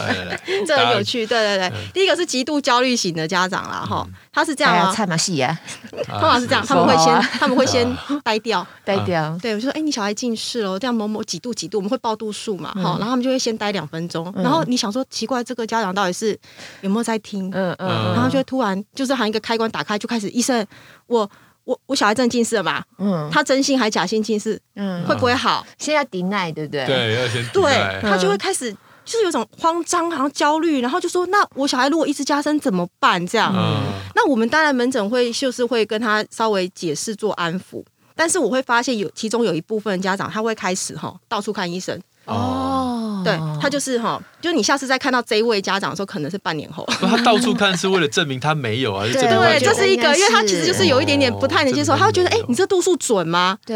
[0.66, 5.56] 这很有趣，对对对，第一个是极度焦虑型的家长啦哈，他是这样啊，菜马戏呀。
[6.06, 9.38] 通常是这样，他们会先他们会先呆掉，呆掉。
[9.40, 16.36] 对，我就说，哎，你小孩近视了，这样某某几度几度，我们会报度数嘛，好，然后他们就会先呆两分钟，然后你想说奇怪，这个家长到底是
[16.80, 17.48] 有没有在听？
[17.54, 20.66] 嗯嗯，然后就会突然就是好像一个开关打开，就开始医生，
[21.06, 21.30] 我
[21.64, 22.84] 我我小孩真的近视了吧？
[22.98, 24.60] 嗯，他真性还假性近视？
[24.74, 25.64] 嗯，会不会好？
[25.78, 26.84] 先要 deny，对不对？
[26.86, 28.74] 对，要先对，他就会开始。
[29.04, 33.82] 就是有种慌张，好像焦虑，然后就说：“那我小孩如果一直加深怎么办？”这样，嗯、
[34.14, 44.20] 那我们当然门诊会就是会跟他稍微解释做安抚，但是我会发现有其中有一部分家长他会开始哈到处看医生哦，对他就是哈。
[44.40, 46.86] 就是你下次再看到这一位家长的时候，可能是半年后。
[47.00, 49.06] 他到处看是为了证明他没有啊？
[49.10, 53.56] 对，这是一个，因为他其实就是有一点点不太能接受，他会觉得，哎，你这度数准吗？
[53.64, 53.74] 对，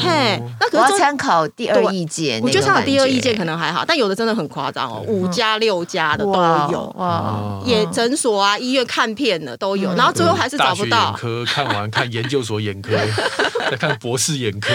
[0.00, 6.32] 嘿，那可是参考第二意见，我觉得参考第二意见可能还好，但有的真的很夸张哦，五加六加的都
[6.72, 11.10] 有，哇，也诊所啊、医院看片的都有，然后最后还是找不到。
[11.10, 12.90] 眼科看完看研究所眼科，
[13.70, 14.68] 再看博士眼科，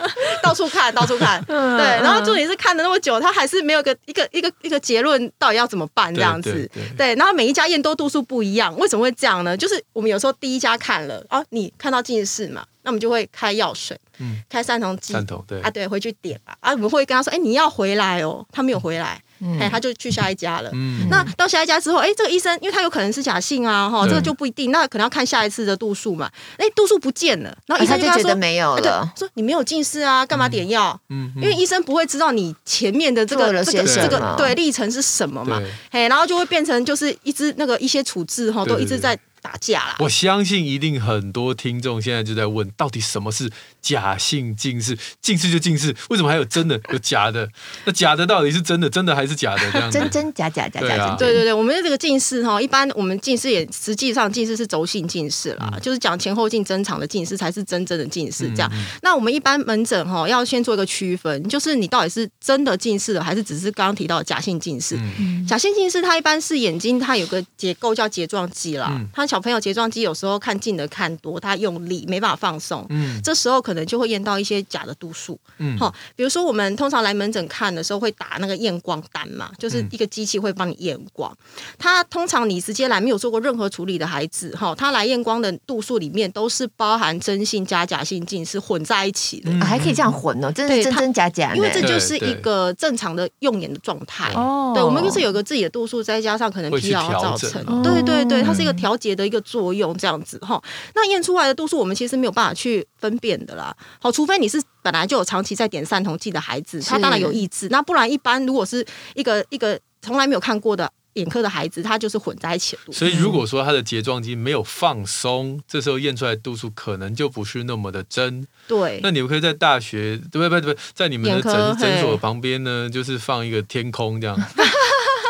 [0.44, 1.56] 到处看，到处看， 对，
[2.02, 4.78] 然后重点是看了那么久，他还是没有个一个一个一个。
[4.82, 6.12] 结论到底要怎么办？
[6.12, 9.56] 这样子，对，对，对，对，然后每一家验都度数不一样，为什么会这样呢？
[9.56, 19.22] 就是我们有时候第一家看了啊，你看到近视嘛，那我们就会开药水，嗯，开散瞳剂，啊，对，回去点吧，啊，我们会跟他说，哎，你要回来哦，他没有回来。
[19.60, 20.70] 哎，他就去下一家了。
[20.72, 24.70] 嗯，那到下一家之后，哎，这个医生，因为他有可能是假性啊，哈，这个就不一定。
[24.70, 26.30] 那可能要看下一次的度数嘛。
[26.56, 30.98] 哎，度数不见了，然后医生就觉得没有了，说你没有近视啊，干嘛点药？
[31.08, 35.60] 嗯，因为医生不会知道你前面的这个这个这个对历程是什么嘛。
[35.90, 39.18] 哎，然后就会变成就是一直那个一些处置哈，都一直在。
[39.42, 39.96] 打架啦！
[39.98, 43.50] 我相信一定很多听众现在就在问，到底什么是
[43.82, 44.96] 假性近视？
[45.20, 47.48] 近视就近视，为什么还有真的有假的？
[47.84, 48.88] 那假的到底是真的？
[48.88, 49.72] 真的还是假的？
[49.72, 51.16] 这样真真假假假假。
[51.16, 58.48] 对对对，我们的这个近视哈，一般我们近视也实际上近视是轴性近视啦，嗯、就是讲前后镜增长的近视才是真正的近视。
[58.50, 64.96] 这样，嗯、那我们一般门诊哈要先做一个区分，就是你到底是真的近视了，还是只是刚刚提到的假性近视？
[65.18, 81.32] 嗯、假性近视它一般是眼睛它有个结构叫睫状肌啦，嗯、它小朋友睫状肌有时候看近的看多，他用力没办法放松，嗯，这时候可能就会验到一些假的度数，嗯，好，比如说我们通常来门诊看的时候会打那个验光单嘛，就是一个机器会帮你验光。
[81.78, 94.32] 他通常你直接来没有做过任何处理的孩子，哈，他来验光的度数里面都是包含真性加假性近视混在一起的，还可以这样混哦，真的真真假假，因为这就是一个正常的用眼的状态。
[94.34, 99.92] 哦，对，我们就是有个自己的度数，再加上可能疲劳造成，对对对，它是一个调节的一个作用。
[99.98, 100.60] 这样子哈，
[100.94, 103.61] 那验出来的度数我们其实没有办法去分辨的啦。
[104.00, 107.68] 好，除非你是本来就有长期在点散瞳剂的孩子，他当然有意志。
[107.68, 112.92] 那不然一般如果是一个一个从来没有看过的眼科的孩子，他就是混在一起的。
[112.92, 118.46] 所以如果说他的睫状肌没有放松，这时候验出来度数可能就不是那么的真。
[118.66, 118.98] 对。
[119.02, 120.60] 那你们可以在大学对不对？
[120.60, 124.36] 不对，在你们的诊诊所旁边呢，就是放一个天空这样。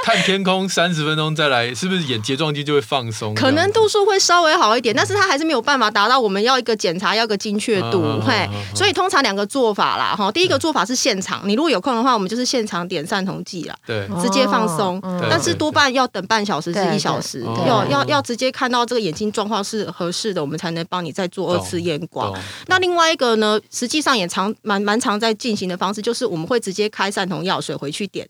[0.03, 3.33] 看天空三十分钟再来，是不是眼睫状肌就会放松？
[3.37, 8.03] 可能度数会稍微好一点，但是它还是没有办法达到我们要一个检查要一个精确度。
[8.03, 15.25] 啊、嘿、啊啊啊，所以通常两个做法啦，哈，第一个做法是现场，你如果有空的话，我们就是现场点散瞳剂啦，对，直接放松、哦。
[15.31, 22.37] 但是多半要等半小时至一小时，要要要直接看到这个眼睛状况是合适的，我们才能帮你再做二次验光。
[22.67, 28.29] 那另外一个呢，实际上也常蛮蛮常在进行的方式，就是我们会直接开散瞳药水回去点。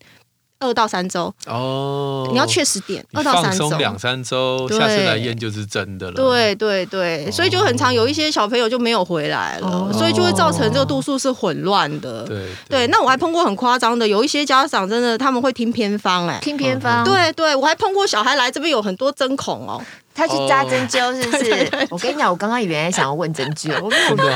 [0.63, 6.15] 二到三周哦，你要确实点二到三周，两三周，下次来验就是真的了。
[6.15, 12.23] 对对对，所以就很常有一些小朋友就没有回来了，哦、所以就会造成这个度数是混乱的。
[12.25, 17.05] 对对，那我还碰过很夸张的，有一些家长真的他们会听偏方、欸，哎，听偏方。
[17.05, 19.83] 对对，我还碰过小孩来这边有很多针孔哦。
[20.15, 21.53] 他去扎针灸是不是？
[21.53, 23.69] 哦、我跟你讲，我刚刚原来想要问针灸，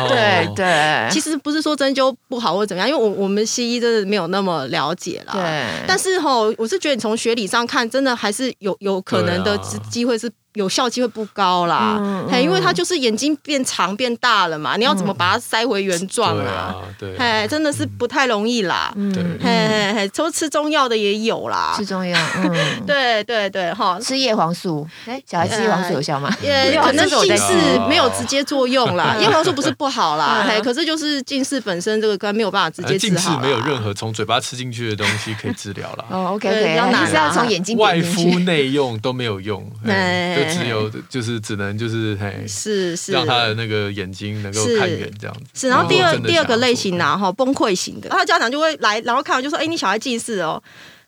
[0.09, 5.33] 对对，其实不是说针灸不好或怎么样，因为我我们西医真的没有那么了解啦。
[5.33, 9.59] 对，但是吼，我是觉得你从学理上看，真的还是有有可能的
[9.91, 10.31] 机会是。
[10.57, 16.75] 有效机会不高啦，嗯嗯、因为它就是眼睛变长变大了嘛，嗯、你要怎么把它塞回原状啊？
[16.99, 18.93] 对，嘿，真的是不太容易啦。
[18.97, 22.51] 嗯，嘿嘿嘿，说吃中药的也有啦，吃中药， 嗯，
[22.87, 26.35] 对对对，哈，吃叶黄素，哎，小孩吃叶黄素有效吗？
[26.43, 27.53] 也可能近视
[27.89, 33.31] 没有直接作用啦， 叶黄素不是不好啦，嘿，可是就是近视本身这个根没有办法直接治好。
[33.31, 36.05] 近视没有任何从嘴巴吃进去的东西可以治疗啦。
[36.11, 41.37] 哦，OK 你是要从眼睛外敷内用都没有用，就只有就是。
[41.47, 45.43] 只能就是嘿，是是让他的那个眼睛能够看远这样子。
[45.55, 50.61] 是，然后第二第二个类型呢，哈，崩溃型的，然后家长就会来，然后看完就说，哎，你小孩近视哦。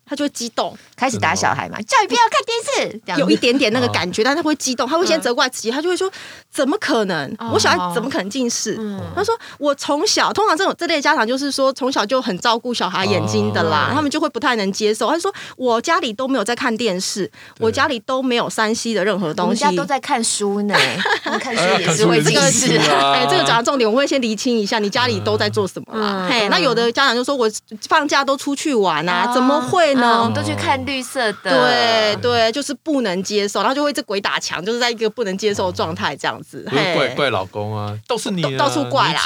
[0.08, 6.10] 他就会激动，开始打小孩嘛，叫你不要看电视， 有一点点那个感觉，但他会激动，他会先责怪自己，他就会说
[6.52, 7.36] ：“怎么可能？
[7.52, 8.78] 我小孩怎么可能近视？”
[9.14, 20.74] 他说：“我从小，通常这种这类家长就是说从小就很照顾小孩眼睛的啦，他们就会不太能接受。”他就说：“我家里都没有在看电视，我家里都没有山西的任何东西，家都在看书呢。
[21.40, 26.26] 看书也是会近视啊。”哎，这个讲的重点，我会先厘清一下，你家里都在做什么啦？
[26.30, 27.50] 嘿，那有的家长就说：“我
[27.88, 36.64] 放假都出去玩啊，怎么会？”我们都去看绿色的，对对，就是不能接受，然后就会这鬼打墙，就是在一个不能接受的状态这样子。
[36.70, 39.22] 怪怪老公啊，都是你到处怪啦。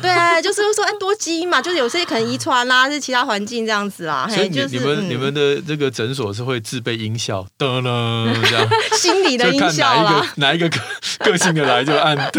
[0.00, 4.28] 对，就是说哎，多基因嘛，就是有些可能遗传啦，是其他环境这样子啦。
[4.30, 8.32] 所以你你们你们的这个诊所是会自备音效的呢？
[8.44, 10.78] 这样心理的音效啦，哪一个个
[11.24, 12.30] 个性的来就按的。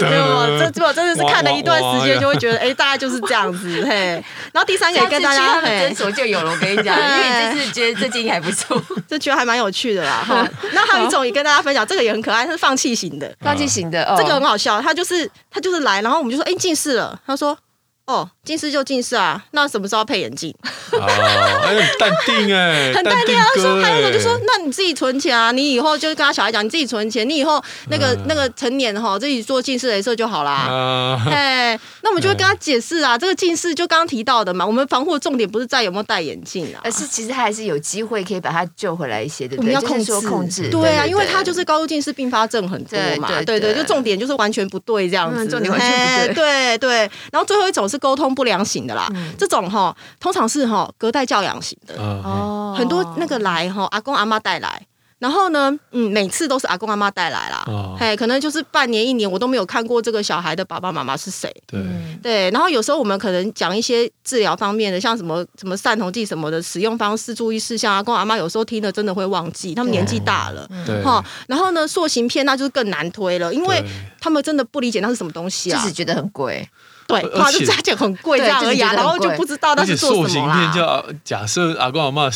[0.00, 4.22] 没有，这这真的是看了一段时间就会觉得哎，大概就是这样子嘿。
[4.52, 6.22] 然后第三个也跟大家诊所就。
[6.32, 10.24] 有了，我跟你讲，因为这次 觉得这经还不错， 就觉得还蛮有趣的啦。
[10.26, 14.80] 哈， 那还有一种也跟大家分享，这个也很可爱，它是放弃型的，放弃型的，这个很好笑。
[14.80, 17.20] 他就是他就是来，然后我们就说，哎，近视了。
[17.26, 17.56] 他说。
[18.04, 20.52] 哦，近视就近视啊，那什么时候配眼镜？
[20.90, 23.46] 哦，很淡定哎， 很淡定啊。
[23.54, 31.22] 他说还有一种就说，那你自己存钱啊，你以后就跟他小孩讲，你自己存钱，你以后那个、嗯、那个成年哈，自己做近视雷射就好啦。
[31.30, 39.56] 哎、嗯，那我们就会跟他解释啊，这个近视就刚刚提到的嘛，我们防护重点不是在有没有戴眼镜啊，而是其实他还是有机会可以把他救回来一些的。
[39.58, 47.10] 我们要控制控制，对啊，因为他就是高度近视并发症很多嘛，对对，对，就重点就是完全不对这样子，嗯、重点完全不对，对对。
[47.30, 51.94] 然后最后一种是沟通不良型的啦，嗯、这种哈通常是哈隔代教养型的。
[52.00, 54.86] 哦，很多那个来哈阿公阿妈带来，
[55.18, 61.80] 然后呢，嗯，每次都是阿公阿妈带来啦，哦、嘿，可能就是半年一年我都没有看过这个小孩的爸爸妈妈是谁，对。
[62.22, 73.84] 对，然后有时候我们可能讲一些治疗方面的，像什么什么散瞳剂什么的使用方式、注意事项，阿公阿妈有时候听了真的会忘记，他们年纪大了，对，哈，然后呢，塑形片那就是更难推了，因为
[74.20, 76.64] 他们真的不理解那是什么东西啊，就是觉得很贵。
[77.06, 80.54] 对，他就加减很贵这样而已，然后就不知道那是做什么啦。
[80.54, 82.30] 塑形片叫假设阿公阿妈，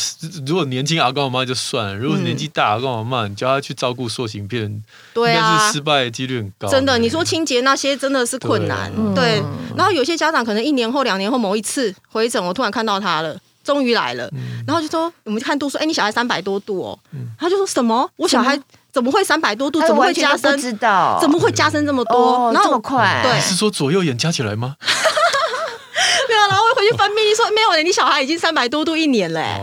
[0.46, 4.82] 如果年轻阿公阿妈就算了，如果年纪大阿公阿妈，你叫他去照顾塑形片，
[5.14, 6.68] 对啊，是失败的几率很高。
[6.68, 8.92] 真的，你说清洁那些真的是困难。
[9.14, 9.42] 对，
[9.76, 14.30] 然后有些家长可能一年后、两年后某一次回诊，我突然看到他了，终于来了，
[14.66, 16.98] 然后就说我们看度数，哎，你小孩三百多度哦，
[17.38, 18.08] 他就说什么？
[18.16, 18.60] 我小孩。
[18.96, 19.78] 怎么会三百多度？
[19.86, 20.58] 怎么会加深？
[20.58, 21.18] 知道？
[21.20, 22.50] 怎么会加深这么多？
[22.50, 23.20] 然后这么快？
[23.22, 24.76] 对，是说左右眼加起来吗？
[26.28, 29.60] 没有，然后回去翻病历说没有，你小孩已经三百多度一年嘞。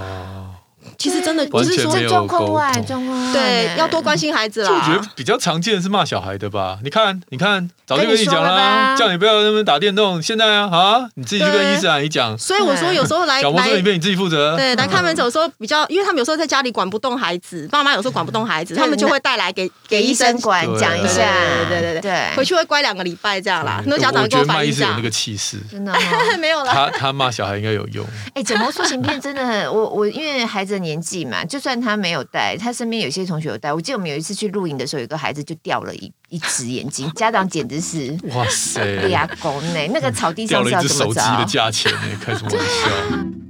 [0.97, 4.71] 其实真的不是说状况外，状况对，要多关心孩子啦。
[4.71, 6.79] 我觉得比较常见的是骂小孩的吧？
[6.83, 10.21] 你看，你看，早就跟你讲啦，叫你不要那么打电动。
[10.21, 12.37] 现在啊，啊，你自己去跟医生阿姨讲。
[12.37, 14.55] 所以我说，有时候来小魔术里面你自己负责。
[14.57, 21.33] 对，来看门诊的时候比较，因为他们有时候在家里管不动孩子，爸妈有时候管不动孩子，他们就会带来给 给医生管讲一下。
[21.69, 23.77] 对对对对，回去会乖两个礼拜这样啦。
[23.77, 25.93] 很多家长跟我反映一下，有那个气势，真的
[26.39, 26.71] 没有了。
[26.71, 28.05] 他他骂小孩应该有用。
[28.33, 30.73] 哎，整模塑形片真的很，我我因为孩子。
[30.83, 33.73] 年纪嘛，就算他没有戴，他身边有些同学有戴。
[33.73, 41.99] 我记得我们有一次去露营的时候，有个孩子就掉了一一只眼睛， 家长简直是哇塞，哎呀，公呢，那个草地上是要怎么掉了一只手机的价钱呢？
[42.21, 43.42] 开什么玩笑？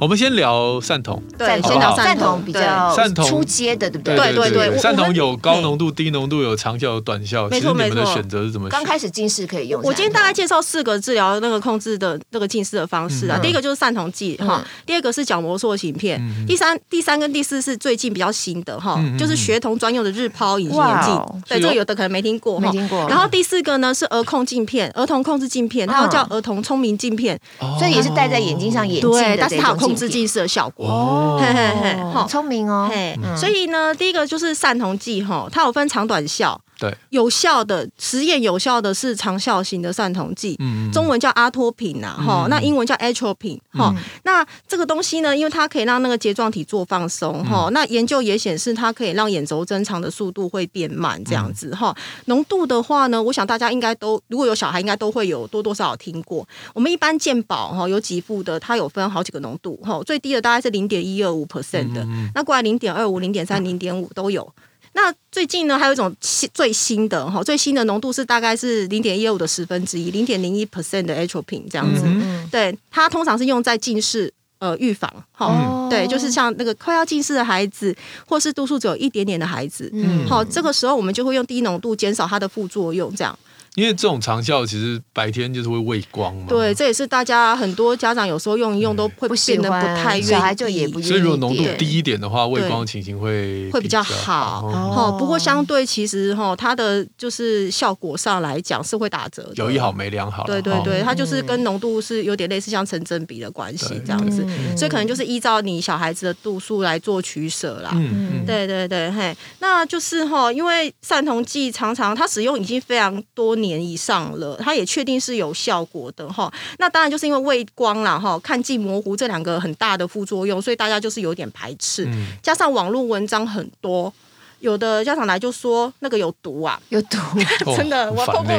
[0.00, 4.16] 我们先聊散瞳，对，先聊散瞳比较散瞳初阶的，对不对？
[4.16, 7.46] 对对对，散瞳有高浓度、低浓度，有长效、有短效。
[7.50, 8.66] 没错没错，你们的选择是怎么？
[8.70, 9.82] 刚开始近视可以用。
[9.82, 13.38] 我今天大概介绍四个治疗那个控制的那个近视的方式啊。
[13.42, 21.22] 第一个就是散瞳剂哈，第二个是角膜塑形片，第三、第三跟第四是最近比较新的哈，就是学童专用的日抛隐形眼镜。
[21.46, 23.06] 对，这个有的可能没听过，没听过。
[23.06, 27.38] 然后第四个呢是儿控镜片，儿童控制镜片，它又叫儿童聪明镜片，
[27.78, 30.86] 所以也是戴在眼睛上眼镜，但是它有控制近视的效果。
[30.86, 36.60] 哦，嘿嘿嘿，好聪明哦，嘿，所以呢，第一个就是散瞳剂哈，它有分长短效。
[36.80, 56.48] 对，有效的实验有效的是长效型的散瞳剂，嗯，中文叫阿托品呐，哈，那英文叫 atropine，哈，那这个东西呢，因为它可以让那个睫状体做放松，哈，那研究也显示它可以让眼轴增长的速度会变慢，这样子，哈，浓度的话呢，我想大家应该都如果有小孩，应该都会有多多少少听过。
[56.72, 64.50] 我们一般健保哈有给付的，它有分好几个浓度，哈，最低的大概是零点一二五 percent 的，那过来零点二五、零点三、零点五都有。
[64.92, 72.02] 那最近呢，还有一种新最新的哈，最新的浓度是大概是零点一五的十分之一，零点零一 percent 的 atropine 这样子。
[72.04, 83.38] 嗯、对，它通常是用在近视呃预防哈，哦、对，就是像那个快要近视的孩子，或是度数只有一点点的孩子，嗯，好，这个时候我们就会用低浓度减少它的副作用，这样。
[83.76, 91.08] 因为这种长效其实白天就是会畏光嘛，对，这也是大家很多家长有时候用一用都会变得不太愿意，小孩就也不愿意。
[91.08, 94.66] 所以如果浓度低一点的话，畏光情形会会比较好。
[94.66, 100.44] 哦，不过相对其实哈，它的就是效果上来讲是会打折的，有一好没两好。
[100.44, 104.44] 对对对，它就是跟浓度是有点类似像成正比的关系这样子，
[104.76, 107.90] 所以可能就是依照你小孩子的度数来做取舍啦。
[107.94, 116.52] 嗯，对对对，嘿，那就是哈，因为散瞳剂常常它使用已经非常多年以上了，它也确定是有效果的哈。
[116.78, 122.04] 那当然就是因为畏光啦哈，看近模糊这两个很大的副作用，所以大家就是有点排斥。
[122.06, 124.12] 嗯、加上网络文章很多，
[124.60, 127.18] 有的家长来就说那个有毒啊，有毒，
[127.76, 128.54] 真的，哦、我碰过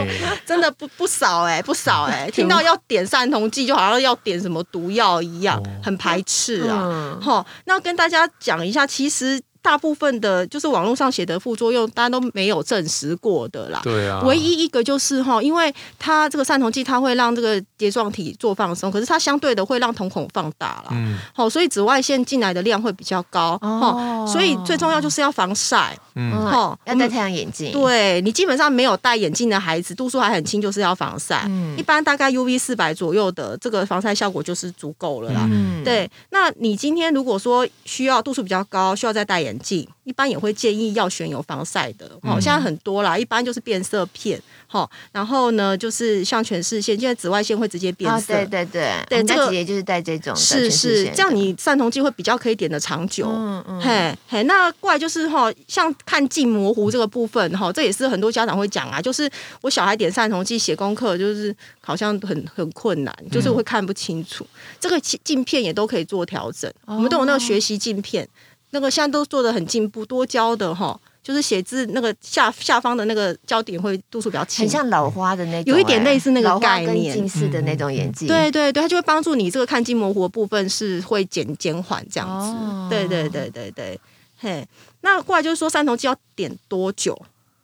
[0.46, 7.18] 真的不不少哎、欸，不少哎、欸， 听到要点散瞳剂，就好像要点什么毒药一样，很排斥啊。
[7.22, 9.42] 哈、嗯，那跟大家讲一下，其实。
[9.62, 13.80] 大部分的，就是网络上写的副作用，大家都没有证实过的啦。
[13.84, 14.22] 对啊。
[14.26, 20.90] 唯一一个就是哈，因为它这个散瞳剂，它会让这个睫状体做放松，可是它相对的会让瞳孔放大了。
[20.92, 21.18] 嗯。
[21.34, 23.58] 好，所以紫外线进来的量会比较高。
[23.62, 24.26] 哦。
[24.28, 25.98] 所以最重要就是要防晒。
[26.16, 26.32] 嗯。
[26.48, 27.72] 好，要戴太阳眼镜。
[27.72, 31.44] 对，你基本上没有戴眼镜的孩子，度数还很轻，就是要防晒。
[31.48, 31.78] 嗯。
[31.78, 35.48] 一般大概 UV 四百左右的这个防晒效果就是足够了啦。
[35.52, 35.84] 嗯。
[35.84, 39.51] 对，那你今天如果说需要度数比较高，需要再戴眼镜。
[39.52, 53.64] 眼镜一般也会建议要选有防晒的，好，现在很多啦，一般就是变色片，好，然后呢就是像全视线，现在紫外线会直接变色，对对对，对，这个也就是戴这种，是是，这样你散瞳剂会比较可以点的长久，嗯。
[53.68, 59.30] 嗯，嘿嘿，那过来就是哈，像看近模糊这个部分哈，这也是很多家长会讲啊，就是
[59.62, 64.46] 我小孩点散瞳剂写功课，就是好像很很困难，就是会看不清楚，
[64.80, 68.28] 这个镜片也都可以做调整，我们都有那个学习镜片。
[68.72, 78.28] 那个现在都做的很进步，多焦的哈，就是写字那个下下方的那个焦点会度数比较轻，很像老花的那种，有一点类似那个概念，近视的那种眼镜。
[78.28, 82.48] 对对对，它就会帮助你这个看近模糊的部分是会减减缓这样子。
[82.48, 84.00] 哦、对对对对对，
[84.38, 84.68] 嘿，
[85.02, 87.18] 那过来就是说三头肌要点多久？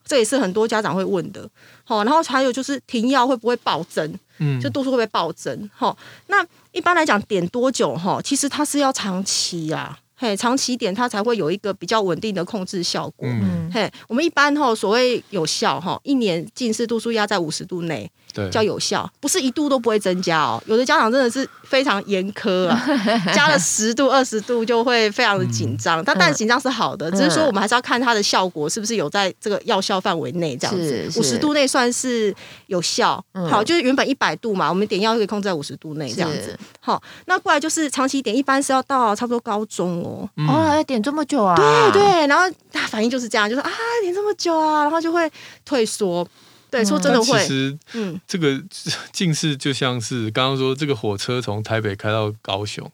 [0.05, 1.49] 这也是很多家长会问的。
[1.83, 4.13] 好，然后还有就是停药会不会暴增？
[4.39, 5.69] 嗯，就度数会不会暴增？
[5.73, 5.97] 好，
[6.27, 7.93] 那一般来讲点多久？
[7.95, 9.97] 哈，其实它是要长期啊。
[10.19, 13.27] 嘿，长期点它才会有一个比较稳定的控制效果。
[13.29, 18.09] 嗯，嘿，我们一般吼所谓有效哈，一年近视度数压在五十度内。
[18.37, 20.61] 对叫有效，不是一度都不会增加哦。
[20.67, 22.79] 有的家长真的是非常严苛啊，
[23.33, 26.03] 加了十度、二十度就会非常的紧张。
[26.03, 31.09] 但但紧张是好的，只是说我们还是要看它的效果是不是有在这个药效范围内这样子。
[31.17, 32.33] 五十度内算是
[32.67, 36.57] 有效，好，就是原本一百度嘛，我们点药可以控制在五十度内这样子。
[36.79, 40.29] 好，那过来就是长期点，一般是要到差不多高中哦。
[40.47, 41.55] 哦，要点这么久啊？
[41.55, 43.71] 对对，然后他反应就是这样，就是啊，
[44.01, 45.29] 点这么久啊，然后就会
[45.65, 46.27] 退缩。
[46.69, 47.39] 对，说真的会。
[47.41, 48.61] 其实，嗯，这个
[49.11, 52.89] 近视就像是刚刚说，这个火车从台北开到高雄，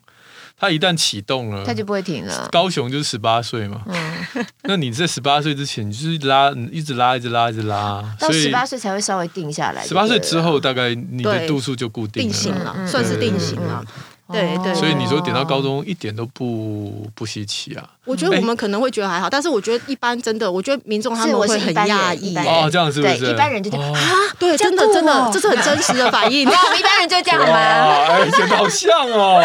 [0.57, 2.47] 它一旦启动了，它就不会停了。
[2.51, 4.25] 高雄就是十八岁嘛，嗯，
[4.63, 9.85] 那你在十八岁之前，你就是拉，一直拉，一直拉，一直拉，到十八岁才会稍微定下来。
[9.85, 13.83] 十八岁之后，大概你的度数就固定了，定型了，算是定型了。
[14.33, 17.87] 对对，所以你说点到高中一点都不不稀奇啊。
[18.05, 23.31] 我觉得我们可能会觉得还好，但是我觉得一般真的，我觉得民众他们会很讶异哦，这样是不是？
[23.31, 26.45] 一般人就这样啊，对，真的真的，这是很真实的反应。
[26.45, 27.55] 我 们一般人就这样吗？
[27.55, 29.41] 哎，觉得好像哦，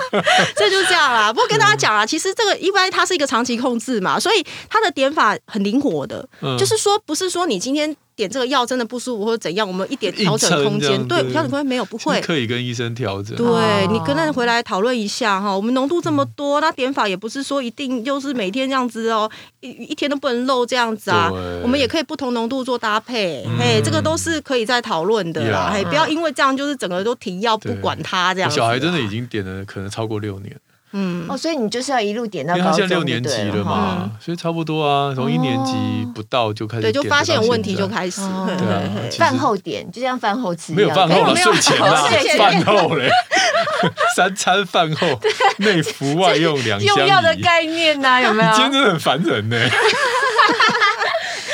[0.54, 1.32] 这就这样啦。
[1.32, 6.28] 不过跟大家讲啊，其实这个一般它是一个长期控制嘛，所以它的点法很灵活的，
[6.58, 7.96] 就是说不是说你今天。
[8.16, 13.36] 点这个药真的不舒服或者怎样，我们一点调整空间，对，调整空间没有不会，可以跟医生调整。
[13.36, 21.30] 对，你跟他回来讨论一下哈，我们浓度这么多，那点法也不是说一定又是每天这样子哦，一一天都不能漏这样子啊。
[21.62, 25.70] 我们也可以不同浓度做搭配，嘿，这个都是可以再讨论的啦。
[25.72, 28.50] 嘿，不要因为这样就是整个都停药不管它这样。
[28.50, 30.56] 小孩真的已经点了可能超过六年。
[30.96, 35.72] 嗯哦，所以你就是要一路点到高中，因为他现在六年级了嘛，所以差不多啊，从一年级
[36.14, 38.20] 不到就开始，对，就发现有问题就开始，
[38.56, 38.80] 对啊，
[39.18, 43.10] 饭后点，就像饭后吃，没有饭后了，睡前啦，饭后嘞，
[44.14, 45.20] 三餐饭后
[45.58, 48.50] 内服外用两相宜，用药的概念呐，有没有？
[48.50, 49.56] 你今天真的很烦人呢。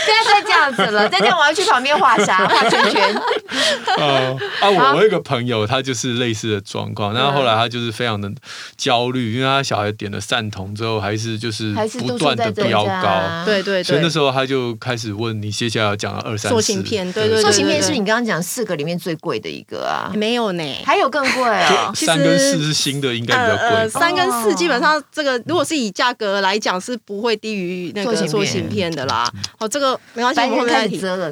[0.03, 2.47] 现在这样子了，再这样我要去旁边画啥？
[2.49, 3.23] 画圈圈。
[3.99, 8.31] 呃啊，我我有一个朋友，他就是类似的状况，然后后来他就是非常的
[8.77, 20.13] 焦虑，因为他小孩点了散瞳之后，还是就是不断的飙高，对对对，所以那时候他就开始问你接下来要讲的二三四塑形片，对对，塑形片是你刚刚讲四个里面最贵的一个啊？
[20.15, 21.93] 没有呢， 还有更贵啊。
[21.97, 23.89] 三跟四是新的，应该比较贵。
[23.89, 29.31] 三跟四基本上这个如果是以价格来讲，是不会低于那个塑形片的啦。
[29.59, 29.99] 哦，这个。
[30.15, 31.31] 没关系，我们开始折了。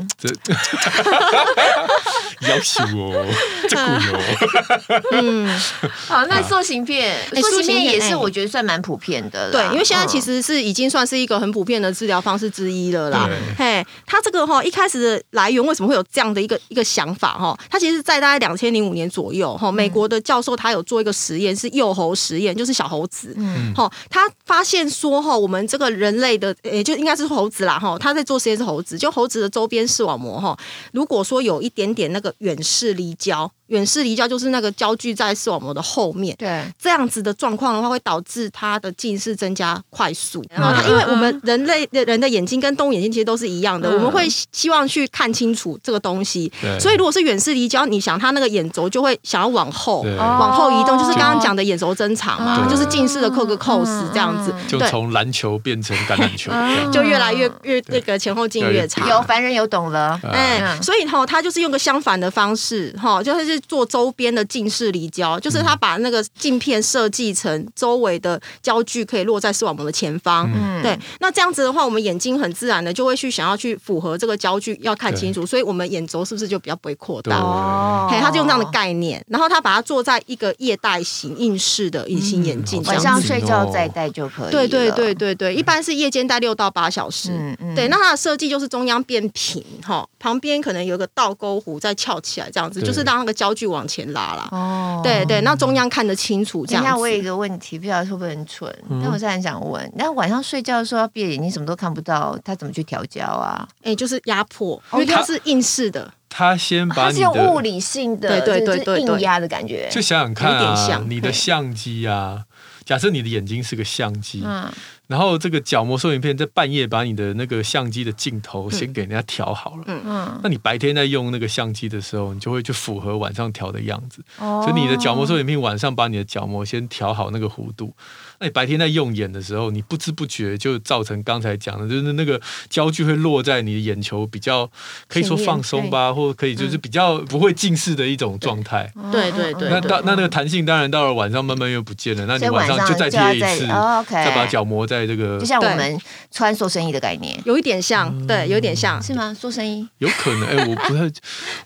[2.40, 3.26] 这要求哦，
[3.68, 3.82] 这股
[4.16, 5.02] 哦。
[5.12, 5.61] 嗯，
[6.06, 9.50] 好，那塑形片，塑形片也是我觉得算蛮普遍的。
[9.50, 13.28] 对，因为现在其实是已经算是一个很普遍的治疗方式之一了啦。
[13.56, 17.59] 嘿，他这个哈一开始的来源为什么会有这样的一个一个想法哈？
[17.70, 23.34] 他其实，在大概两千零五年左右哈，美国的教授他有做一个实验，是幼猴实验，就是小猴子。
[23.36, 23.72] 嗯。
[23.74, 28.96] 哈，他发现说哈，我们这个人类的，也就应该是猴子啦哈，他在做实验是猴子。
[28.98, 30.56] 就猴子的周边视网膜哈，
[30.92, 33.51] 如果说有一点点那个远视离焦。
[33.68, 40.44] 远视离焦就是那个焦距在视网膜的后面，对，这样子的状况的话，会导致它的近视增加快速。
[40.50, 46.50] 然后它，因为我们人类的人的眼睛跟动物眼睛其实都是一样的，我们会希望去看清楚这个东西。
[46.80, 54.54] 所以如果是远视离焦，你想它那个眼轴就会想要往后，往后移动，就是刚刚讲的眼轴增长嘛，就是近视的扣个扣死这样子。
[54.66, 56.50] 就从篮球变成橄榄球，
[56.90, 59.06] 就越来越越那个前后径越长。
[59.08, 63.57] 有凡人有懂了，哎，所以哈，他就是用个相反的方式哈，就是。
[63.61, 70.50] 做周边的近视离焦，就是他把那个镜片设计成周围的焦距可以落在视网膜的前方。
[70.54, 70.98] 嗯，对。
[71.20, 77.36] 那这样子的话，我们眼睛很自然的就会去想要去符合这个焦距，要看清楚，所以我们眼轴是不是就比较不会扩大？
[77.38, 84.50] 哦，他就用这样的概念，然后他把它做在一个液态型硬式的隐形眼镜，晚上睡觉再戴就可以。
[84.50, 87.30] 对对对对对，一般是夜间戴六到八小时。
[87.32, 87.74] 嗯嗯。
[87.74, 96.66] 对，那它的设计就是中央变平，哈，旁边可能有个倒钩弧再翘起来，这样子就是让那个焦距往前拉了哦，对对，那中央看得清楚。
[96.66, 103.66] 这样，那我有一个问题，不知道会不会很蠢，但我现在很想问：那晚上睡觉的时候要闭着眼睛，什么都看不到，他怎么去调焦啊？
[103.82, 106.12] 哎，就是压迫，因为它是硬式的。
[106.30, 109.88] 他先把你的物理性的，对对对，硬压的感觉。
[109.90, 112.44] 就想想看啊，你的相机啊，
[112.84, 114.70] 假设你的眼睛是个相机，嗯。
[115.09, 120.02] 然后这个角膜收影片在半夜把你的那个相机的镜头先给人家调好了，嗯。
[120.04, 127.94] 嗯，那你白天在用那个相机的时候，你就会去符合晚上调的样子，哦，所以你的角膜收影片晚上把你的角膜先调好那个弧度，
[128.41, 134.68] 那你白天在用眼的时候，你不知不觉就造成刚才讲的，就是那个焦距会落在你的眼球比较
[135.07, 143.66] 可以说放松吧，或可以就是比较不会近视的一种状态，对对对，那到那那个弹性当然到了晚上慢慢又不见了，那你晚上就再贴一次，
[144.09, 144.89] 再把角膜。
[144.89, 149.34] 在这个，就像我们穿塑身衣的概念，有一点像，对，有点像，是吗？
[149.39, 151.11] 塑身衣有可能，哎，我不太，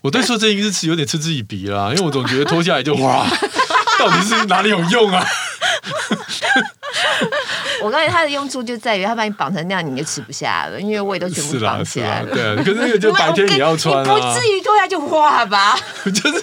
[0.01, 3.25] 我对塑身衣是持有点嗤之以鼻啦，因为我总觉得脱下来就哇，
[3.97, 5.25] 到底是哪里有用啊？
[7.81, 12.33] 我刚才它的用处就在于，它把你绑成那样，你就吃不下了，因为胃都全部绑起来了。
[12.33, 15.77] 对啊，可是那个就 白天也要穿啊，不至于脱下就化吧？
[16.05, 16.39] 就是，所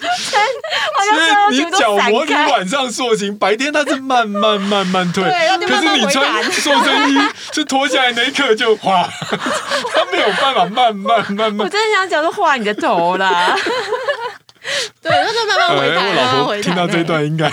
[1.50, 5.24] 以你角膜你晚上塑形，白天它是慢慢慢慢退，
[5.66, 7.18] 可是你穿塑身衣
[7.52, 11.66] 是脱下来那一刻就化，它没有办法慢慢慢慢。
[11.66, 13.56] 我真的想讲说化你的头啦。
[15.02, 15.10] 对，
[15.74, 17.48] 我老婆听到这段应该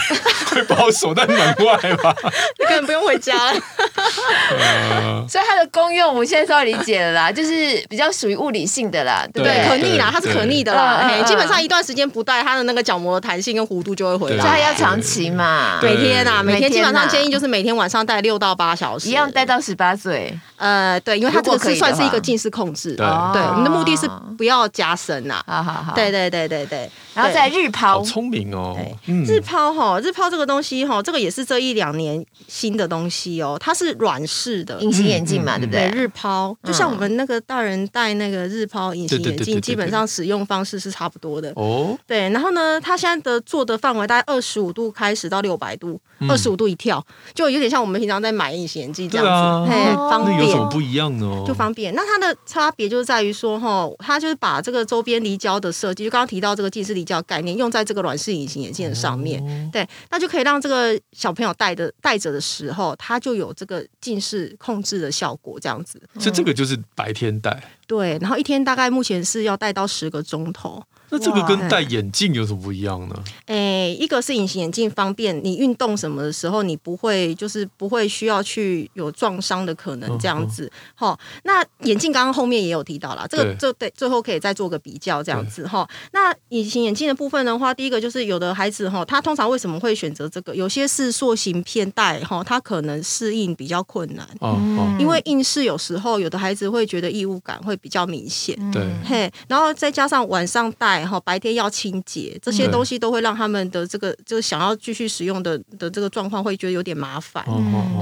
[0.52, 2.16] 会把我锁在门外吧？
[2.60, 3.60] 你可能不用回家了。
[5.28, 9.68] 所以它的功用，我现在稍微理解了啦，就是比较属于物理性的啦，对不对？
[9.68, 11.10] 可逆啦，它是可逆的啦。
[11.26, 14.38] 基本上一段时间不戴，它的那个角膜的弹性跟弧度就会回来。
[14.38, 20.38] 所以它要长期嘛，每天啊，每天基本上建议就是每天晚上戴六到八小时，一样戴到十八岁。
[20.56, 22.96] 呃，对，因为它这个是算是一个近视控制。
[22.96, 25.44] 对，我们的目的是不要加深呐。
[25.46, 25.94] 好好好。
[25.94, 26.90] 对对对对对。
[27.14, 28.78] 然后在日抛，好聪明哦。
[29.06, 33.58] 日抛哈，日抛这个东西哈，这个也是这一两年新的东西哦。
[33.60, 35.90] 它是软式的隐形眼镜嘛，对不对？
[35.90, 41.52] 日抛就像我们那个大人戴那个日抛隐形眼镜，基本上使用方式是差不多的。
[41.56, 41.98] 哦。
[42.06, 50.38] 对，然后呢，它现在的做的范围大概二十五度开始到六百度，二十五度一跳，就有点像我们平常在买隐形眼镜这样子，嘿，方便。
[50.40, 51.44] 有什么不一样呢？
[51.46, 51.94] 就方便。
[51.94, 59.70] 那它的差别就是在于说哈，它就是把这个周边离焦的设计，就刚刚提到这个近视离焦概念，用在这个软式隐形眼镜的上面。
[59.72, 66.02] 对，那就可以让这个小朋友戴的戴着的时候，它就有这个近视控制的效果，这样子。
[66.20, 67.62] 所以这个就是白天戴。
[67.88, 70.84] 对，然后一天大概目前是要戴到十个钟头。
[71.10, 73.16] 那这个跟戴眼镜有什么不一样呢？
[73.46, 80.70] 诶，一个是隐形眼镜方便，你运动什么的时候，你不会就是不会需要去有撞伤的可能这样子。
[80.96, 85.90] 好、哦，那眼镜刚刚后面也有提到啦，这个就对，最后可以再做个比较这样子哈、哦。
[86.12, 90.54] 那隐形眼镜的部分的话，第一个就是有的孩子哈，他通常为什么会选择这个？
[90.54, 94.28] 有些是塑形片戴哈，他可能适应比较困难。
[94.42, 98.58] 哦，哦因为近视有时候有的孩子会觉得异物感会比较明显。
[98.72, 100.97] 对，嘿，然后再加上晚上戴。
[101.00, 107.44] 然后白天要清洁，这些东西都会让他们的这个就是想要继续使用的的这个状况会觉得有点麻烦。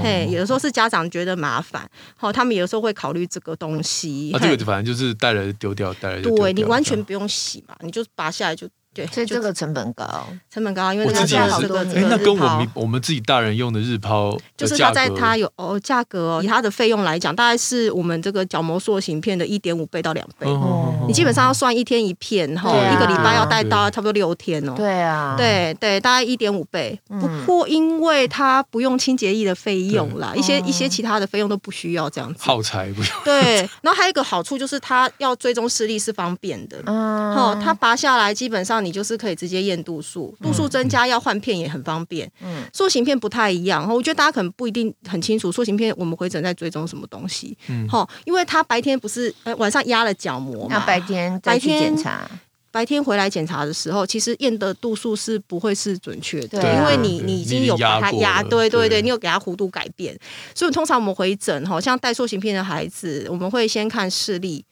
[0.02, 4.32] 嘿，有的时候是家长觉得麻烦，好，他们有的时候会考虑这个东西。
[4.32, 8.68] 啊，这个反正就是带了丢掉，带了对，你完全不用洗嘛，你就拔下来就。
[8.96, 11.66] 对，所以这个成本高，成本高，因为我自己也是。
[11.94, 20.46] 哎，那跟我们我们自己大人用的日抛，就是它在它有哦价格哦，以它的费用来讲，大概是我们这个角膜塑形片的一点五倍到两倍。
[20.48, 24.72] 哦，你基本上要算一天一片哈，一个礼拜要戴到差不多六天哦。
[24.74, 26.98] 对啊，对对，大概一点五倍。
[27.20, 32.40] 不过因为它不用清洁液的费用啦，一些一些其他的费用都不需要这样子。
[32.42, 33.10] 耗材不用。
[33.24, 36.78] 对，然后还有一个好处就是它要追踪视力是方便的。
[36.86, 38.85] 嗯，好，它拔下来基本上。
[38.86, 42.30] 你就是可以直接验度数，度数增加要换片也很方便。
[42.40, 47.56] 嗯，塑形片不太一样，我觉得大家可能不一定很清楚塑形片我们回诊在追踪什么东西。
[47.68, 52.30] 嗯，好，因为他白天不是呃晚上压了角膜嘛，白天白天检查，
[52.70, 60.16] 白天回来检查的时候，其实验的度数是不会是准确的，因为你你已经有把它压，对对对，你有给他弧度改变，
[60.54, 64.64] 所以通常我们回诊哈，像戴塑形片的孩子，我们会先看视力。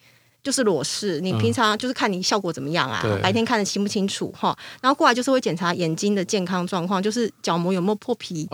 [0.44, 3.00] 就是裸视，你平常就是看你效果怎么样啊？
[3.02, 4.56] 嗯、白天看得清不清楚哈？
[4.82, 8.46] 然后过来就是会检查眼睛的健康状况，就是角膜有没有破皮，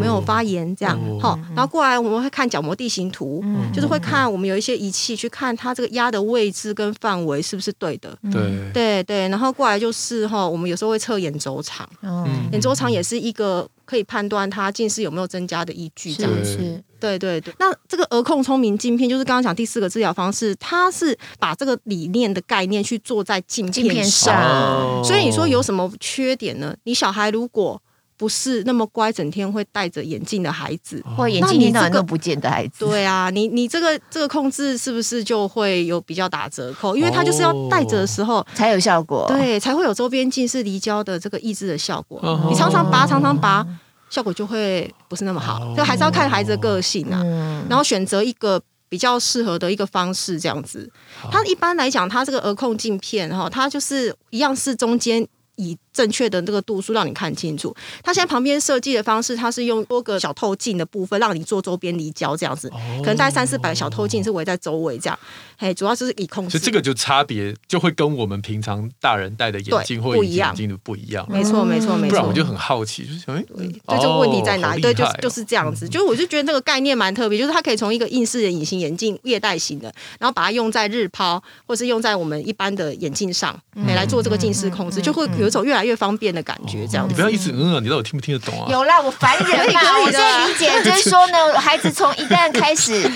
[0.00, 1.34] 没有发炎这样好？
[1.34, 8.16] 哦、然后过来我们会看角膜地形图，嗯、就是会看我们有一些仪器去看它这个压的位置跟范围是不是对的。
[8.32, 13.68] 对对对，然后过来就是哈，我们有时候会测眼轴长，嗯、眼轴长也是一个。
[13.90, 16.56] 可以判断它近视有没有增加的依据，这样子。
[17.00, 17.52] 对对对。
[17.58, 25.02] 那这个额控聪明镜片，就是刚刚讲第四个治疗方式，它是把这个理念的概念去做在镜片上。
[25.02, 26.72] 所以你说有什么缺点呢？
[26.84, 27.82] 你小孩如果
[28.20, 36.94] 不是那么乖，整天会戴着眼镜的孩子，或眼睛一点都不见的孩子，对啊，你你这个这个控制是不是就会有比较打折扣？
[36.94, 42.20] 因为它就是要戴着的时候才有效果，对，才会有周边近视离焦的这个抑制的效果。
[42.50, 43.66] 你常常拔，常常拔。
[44.10, 47.24] 效果就会不是那么好，就还是要看孩子的个性啊，
[47.70, 48.60] 然后选择一个
[48.90, 50.86] 比较适合的一个方式这样子。
[51.32, 55.26] 它一般来讲，它这个额控镜片哈，它就是一样是中间。
[55.56, 57.74] 以正确的这个度数让你看清楚。
[58.02, 65.18] 它现在旁边设计的方式，它是用多个小透镜的部分让你做周边离焦这样子，可能大概三四百个小透镜是围在周围这样。
[65.58, 66.58] 嘿，主要就是以控制。
[66.58, 71.26] 所以这个就差别就会跟我们平常大人戴的眼镜或隐形眼镜的不一样。
[71.30, 72.10] 没错，没错，没错。
[72.10, 74.80] 不然我就很好奇，就是哎，对，这个问题在哪里？
[74.80, 75.88] 对，就是就是这样子。
[75.88, 83.58] 就我就觉得这个概念蛮特别，就是它可以从一个硬式的隐形眼镜液态型的，然后把它用在日抛，或是用在我们一般的眼镜上，
[83.96, 85.90] 来做这个近视控制，就会有一种越来越。
[85.90, 87.12] 越方便的感觉，这样子。
[87.12, 88.70] 你不要一直嗯啊，你到底听不听得懂啊？
[88.70, 89.80] 有啦，我烦人嘛。
[90.06, 93.10] 我现在理解就是说呢，孩子从一旦开始。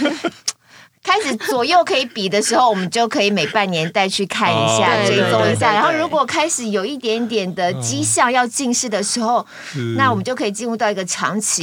[1.04, 5.72] 开始左右可以比的时候，我们就可以每半年带去看一下，追踪一下。
[5.72, 9.46] 然后如果开始有一点点的迹象要近视的时候，
[9.96, 11.62] 那我们就可以进入到一个长期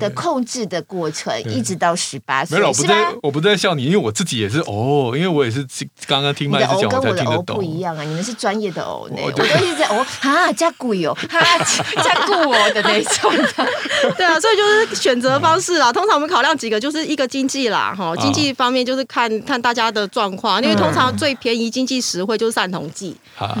[0.00, 2.58] 的控制的过程，一直到十八岁。
[2.58, 5.64] 没有，我不在，我不在笑你，因为我自己也是哦，因为我也是
[6.08, 7.56] 刚刚听麦子讲，我才听得懂。
[7.56, 11.40] 不一样啊，你们是专业的哦，我都一直在哦啊加贵哦，哈
[12.02, 13.32] 加固哦的那种。
[14.18, 15.92] 对啊，所以就是选择方式啊。
[15.92, 23.14] 通常我们考量几个，就是一个经济啦，哈，经济方面就是看看大家的状况，因为通常最便宜、经济实惠就是散瞳剂，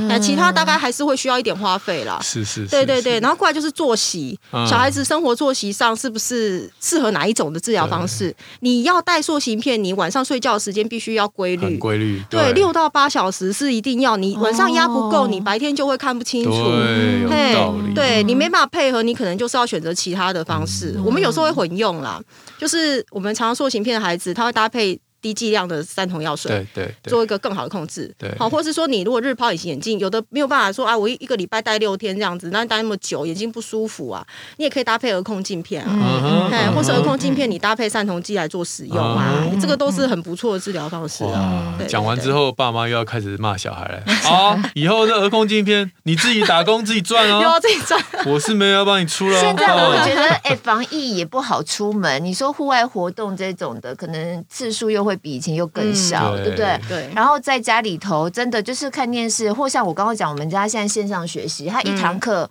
[0.08, 2.18] 那其他大概还是会需要一点花费啦。
[2.22, 3.20] 是是，对对对。
[3.20, 8.34] 然后过来就是作息，小孩子生活作息上是不是适合哪一种的治疗方式？
[8.60, 12.22] 你要戴塑形片，你晚上睡觉时间必须要规律，规律。
[12.30, 16.50] 对，六到八小时是一定要，你晚上压不够，你白天就会看不清楚。
[16.50, 17.94] 对，有道理。
[17.94, 20.98] 对，你没办法配合，你可能就是要选择其他的方式。
[21.04, 22.20] 我们有时候会混用啦，
[22.58, 25.00] 就是我们常常塑形片的孩子，他会搭配。
[25.26, 34.24] 低剂量的三瞳药水，对对，做一个更好的控制，对，好，或是说你如果日抛隐形眼镜，有的没有办法说啊，我一一个礼拜戴六天这样子，那你戴那么久，眼睛不舒服啊，
[34.58, 41.76] 你也可以搭配儿控镜片啊，哎，或是儿控镜片，你搭配散瞳剂来做使用啊，这个都是很不错的治疗方式啊。
[41.88, 49.40] 讲完之后，爸妈又要开始骂小孩了，好，以后这儿控镜片你自己打工自己赚哦， 又要自己赚，我是没有要帮你出了。
[49.40, 55.96] 现在我 觉得，哎，防疫也不好出门，你说户外活动这种的，可能次数又会比以前又更。
[55.96, 56.78] 少、嗯、对不对？
[56.88, 57.10] 对。
[57.14, 62.48] 然后在家里头，真的就是看电视，或像我刚刚讲，我们家现在线上学习，他一堂课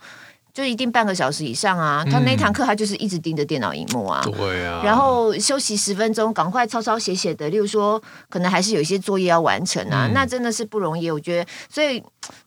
[0.52, 2.04] 就一定半个小时以上啊。
[2.04, 4.22] 嗯、他那堂课他就是一直盯着电脑荧幕啊。
[4.24, 4.82] 对啊。
[4.84, 7.48] 然后休息十分钟，赶快抄抄写写的。
[7.50, 11.12] 例如说，可能还是有一些作业要完成啊，嗯、那真的是不容易。
[11.12, 12.02] 我觉得，所以。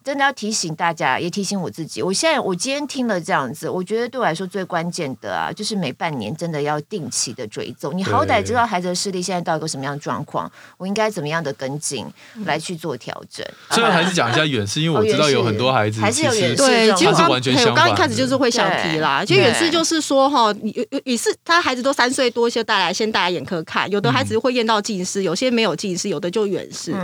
[0.04, 2.02] 真的要提醒大家，也提醒我自己。
[2.02, 7.96] 我现在我今天听了这样子，我觉得对我来说最关键的啊，就是每半年真的要定期的追踪。
[7.96, 12.06] 你好歹知道孩子的视力现在到一个什么样的状况，我应该怎么样的跟进
[12.44, 13.46] 来去做调整。
[13.70, 17.72] 最后还是讲一下远视，因为我知道有很多孩子还是有远视，对，其实我完全相反。
[17.72, 26.94] 我刚一开始就是会想提啦，其实远视就是说哈，有有也是他孩子都三岁多就带来先带来眼科看，有的孩子会验到近视，有些没有近视，有的就远视。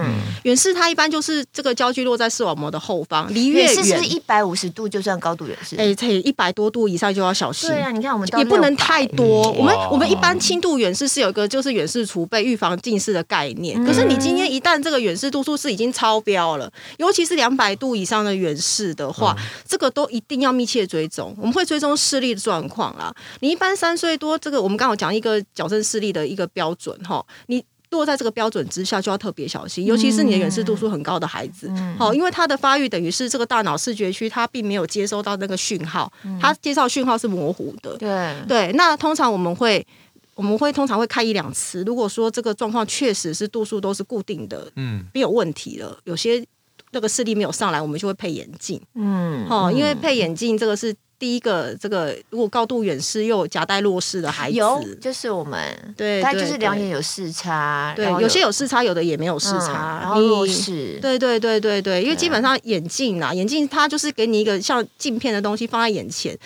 [0.44, 3.32] 远视它一般就是这个焦距落在视网膜的后方。
[3.32, 7.68] 离越远是一百五十度就算高度远视，哎，这一百多度以上就要小心。
[7.68, 9.50] 对啊，你看我们也不能太多。
[9.52, 13.82] 我们我们一般轻度远视是有一个就是远视储备预防近视的概念。
[13.84, 19.36] 可是你今天一旦这个远视度数是已经超标了，尤其是两百度以上的远视的话，
[19.66, 21.34] 这个都一定要密切追踪。
[21.38, 23.14] 我们会追踪视力的状况啦。
[23.40, 27.64] 你一般三岁多，这个我们刚好讲一个矫正视力的一个标准哈，你。
[27.94, 37.96] 落在这个标准之下，就要特别小心，尤其是你的远视度数很高的孩子，好、嗯，因为他的发育等于是这个大脑视觉区，他并没有接收到那个讯号，他接受讯号是模糊的。
[37.96, 38.34] 对。
[38.48, 39.86] 对，那通常我们会
[40.34, 46.44] 我们会通常会看一两次，如果说这个状况确实是度数都是固定的，嗯，没有问题了，有些
[46.90, 50.94] 那个视力没有上来，我们就会配眼镜，嗯，好，因为配眼镜这个是。
[51.18, 55.94] 第一个，这个如果高度远视又夹带弱视的孩子，有就是我们。
[55.96, 66.36] 对，他就是两眼有视差，对，有些有视差，有的也没有视差，然后弱视，对对对对对，因为基本上眼镜啊，眼镜它就是给你一个像镜片的东西放在眼前，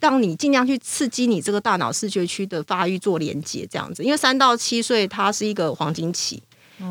[0.00, 6.42] 让你尽量去刺激你这个大脑视觉区的发育做连接，这样子，因为三到七岁它是一个黄金期，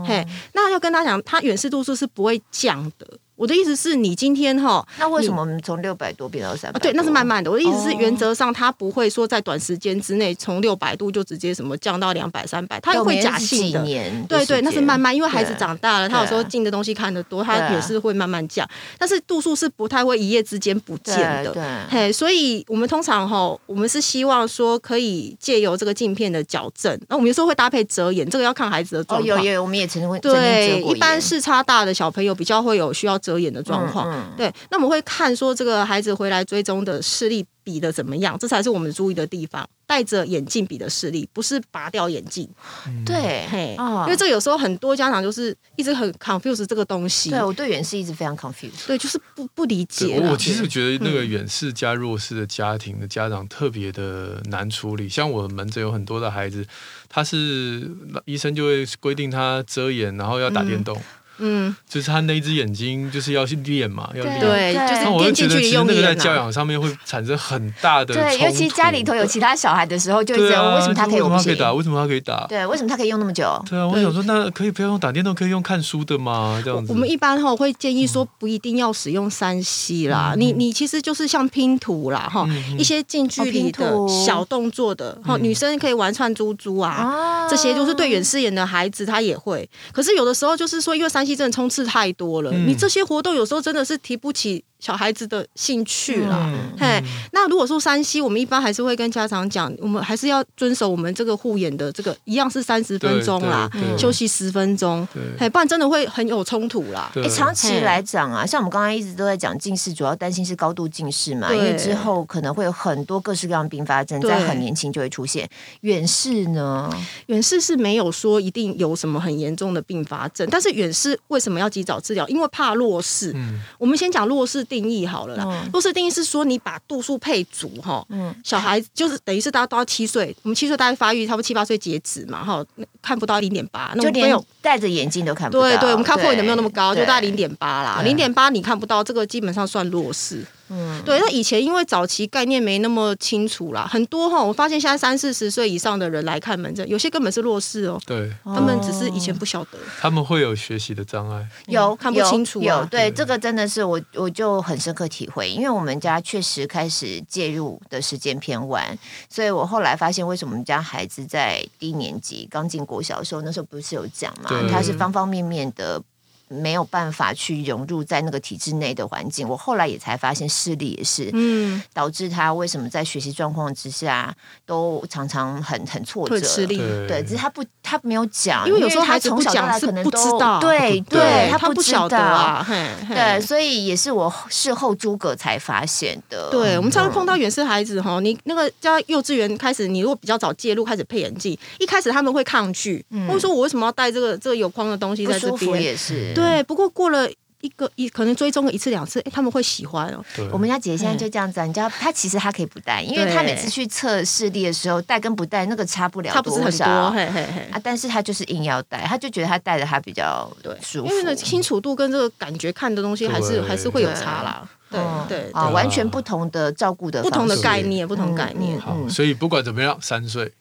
[0.05, 3.07] 嘿，那要跟他讲，他远视度数是不会降的。
[3.37, 6.79] 我的意思是你今天哈，那为什么我们从六百多变到三百？
[6.79, 7.49] 对，那是慢慢的。
[7.49, 13.85] 我的意思是，原则上它不会说在短时间之内从六百度就直接什么降到两百、三百，它会假性的。
[14.27, 18.67] 对对，那是慢慢，因为孩子长大了，他有时候进的东西看得多，他也是会慢慢降。
[18.97, 21.51] 但是度数是不太会一夜之间不见的。
[21.53, 29.43] 对，嘿，所以我们通常哈，我们是希望说可以借由这个镜片的矫正，那我们有时候会搭配遮眼，这个要看孩子的状况。
[29.43, 34.09] 有有，我们也曾经会对，一般视差大的小朋友比较会有需要遮掩的状况。
[34.09, 39.67] 嗯嗯、对，那我们会看说这个孩子回来追踪的视力比的怎么样，这才是我们注意的地方。
[39.85, 42.47] 戴着眼镜比的视力，不是拔掉眼镜。
[42.87, 47.29] 嗯、对，嘿，哦、因为这有时候很多家长就是一直很 confuse 这个东西。
[47.29, 48.85] 对，我对远视一直非常 confuse。
[48.85, 50.19] 对，就是不不理解。
[50.19, 55.07] 我其实觉得那个远视加弱视的家庭的家长特别的难处理。
[55.07, 56.65] 像我门诊有很多的孩子，
[57.07, 57.89] 他是
[58.25, 60.97] 医生就会规定他遮眼，然后要打电动。
[60.97, 61.03] 嗯
[61.39, 64.39] 嗯，就是他那一只眼睛就是要去练嘛，要练。
[64.39, 71.73] 对，就是我就觉得其实那个在教养上面会产生很大的对，尤其家里头有其他小孩的时候，就会觉得为什么他可以，为什么他可以打？
[71.73, 72.45] 为什么他可以打？
[72.47, 73.63] 对，为什么他可以用那么久？
[73.69, 76.61] 对啊，我想说，那可以不要用打电动，可以用看书的吗？
[76.63, 76.91] 这样子。
[76.91, 83.93] 我们一般哈会建议说，不一定要使用三 C 啦，你你其实就是像拼图啦哈，一些近距离的
[84.25, 89.67] 小动作的哈，女生可以玩串珠珠啊，这些就是对远视眼的孩子他也会。
[89.91, 94.63] 可是有的时候就是说，因为三真的充斥太多了，你这些活动有时候真的是提不起。
[94.79, 103.67] 小孩子的兴趣了，嗯、嘿，那如果说山西我们一般还是会跟家长讲，我们还是要遵守我们这个护眼的这个一样是三十分钟啦，
[103.97, 105.07] 休息十分钟，
[105.39, 107.11] 嘿，不然真的会很有冲突啦。
[107.15, 115.49] 哎，长期来讲啊，像我们刚刚一直都在讲近视，主要担心是高度近视嘛，因为之后可能会有很多各式各样并发症，在很年轻就会出现。
[115.81, 116.87] 远视呢，
[117.25, 122.27] 远视是没有说一定有什么很严重的并发症，但是远视为什么要及早治疗？
[122.27, 123.31] 因为怕弱视。
[123.33, 124.66] 嗯，我们先讲弱视。
[124.69, 132.65] 定义好了啦，弱视定义是说你把度数配足哈，嗯，小孩就是等于是大家都要七岁，我们七岁大概发育差不多七八岁截止嘛哈，
[133.01, 135.63] 看不到零点八，那没有戴着眼镜都看不到。
[135.63, 137.83] 对对，我们看破眼的没有那么高，就大概零点八。
[137.83, 140.45] 啦，零点八你看不到，这个基本上算弱视。
[140.69, 147.99] 嗯，对，那以前因为早期概念没那么清楚啦，很多哈，我发现现在三四十岁以上的人来看门诊，有些根本是弱势哦。
[148.05, 149.77] 对，他们只是以前不晓得。
[149.99, 152.61] 他们会有学习的障碍，有看不清楚。
[152.61, 158.97] 有对这个真的是我我就很深刻体会，因为我们家确实开始介入的时间偏晚，
[159.29, 166.01] 所以我后来发现为什么我们家孩子在低年级刚进国小的时候，那时候不是有讲嘛，他是方方面面的。
[166.47, 174.33] 没有办法去融入在那个体制内的环境，我后来也才发现视力也是，嗯，导致他为什么在学习状况之下
[174.65, 176.77] 都常常很很挫折，视力。
[177.07, 182.65] 对，只是他不他没有讲，因为有时候孩子不讲是不知道，对对，他不晓得啊，
[183.09, 186.49] 对，所以也是我事后诸葛才发现的。
[186.49, 195.81] 对，我们常常碰到远视孩子哈，你那个叫幼稚园开始，你如果比较早介入，开始配眼镜，一开始他们会抗拒，或者说我为什么要戴这个这个有框的东西在这边？
[195.81, 196.33] 也是。
[196.37, 197.29] 对，不过过了
[197.61, 200.23] 一个一可能追踪个一次两次，哎，他们会喜欢哦。
[200.35, 214.69] 对我们家姐姐现在就这样子，你知道，她其实她可以不戴，因为她每次去测视力的时候，戴跟不戴那个差不了多少，不是很多嘿嘿嘿啊，但是她就是硬要戴，她就觉得她戴着她比较对舒服，因为那清楚度跟这个感觉看的东西还是还是会有差啦。
[214.89, 218.79] 对对啊，完全不同的照顾的不同的概念，不同概念。
[218.79, 220.53] 好，所以不管怎么样，三岁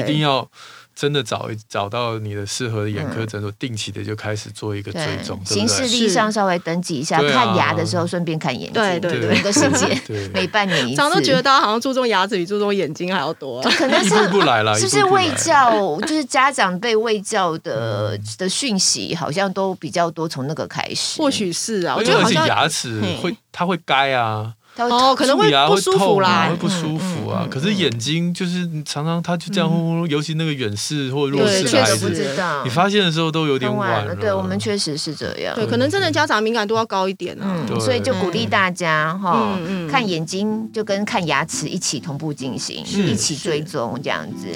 [0.00, 0.48] 一定要。
[0.96, 10.96] 真的找找到你的适合的眼科诊所，定期的就开始做一个追踪，行事历上稍微登记一下，看牙的时候顺便看眼睛，对对对，一个时间， 每半年一次。
[10.96, 21.20] 常常都觉得大家好像注重牙齿比注重眼睛还要多，可能 是不来了，就是卫教，就是家长被卫教的的讯息好像都比较多，从那个开始。
[21.20, 24.54] 或许是啊，我觉得好像牙齿会，它会该啊。
[24.76, 27.46] 哦，可能会不舒服啦，会不舒服啊。
[27.50, 29.70] 可是眼睛就是常常它就这样，
[30.08, 34.14] 尤其那个远视或弱视的孩子，你发现的时候都有点晚了。
[34.14, 35.54] 对，我们确实是这样。
[35.54, 37.56] 对，可能真的家长敏感度要高一点啊。
[37.80, 39.58] 所以就鼓励大家哈，
[39.90, 44.48] 看眼睛就跟看牙齿一起同步进行，一起追踪这样子。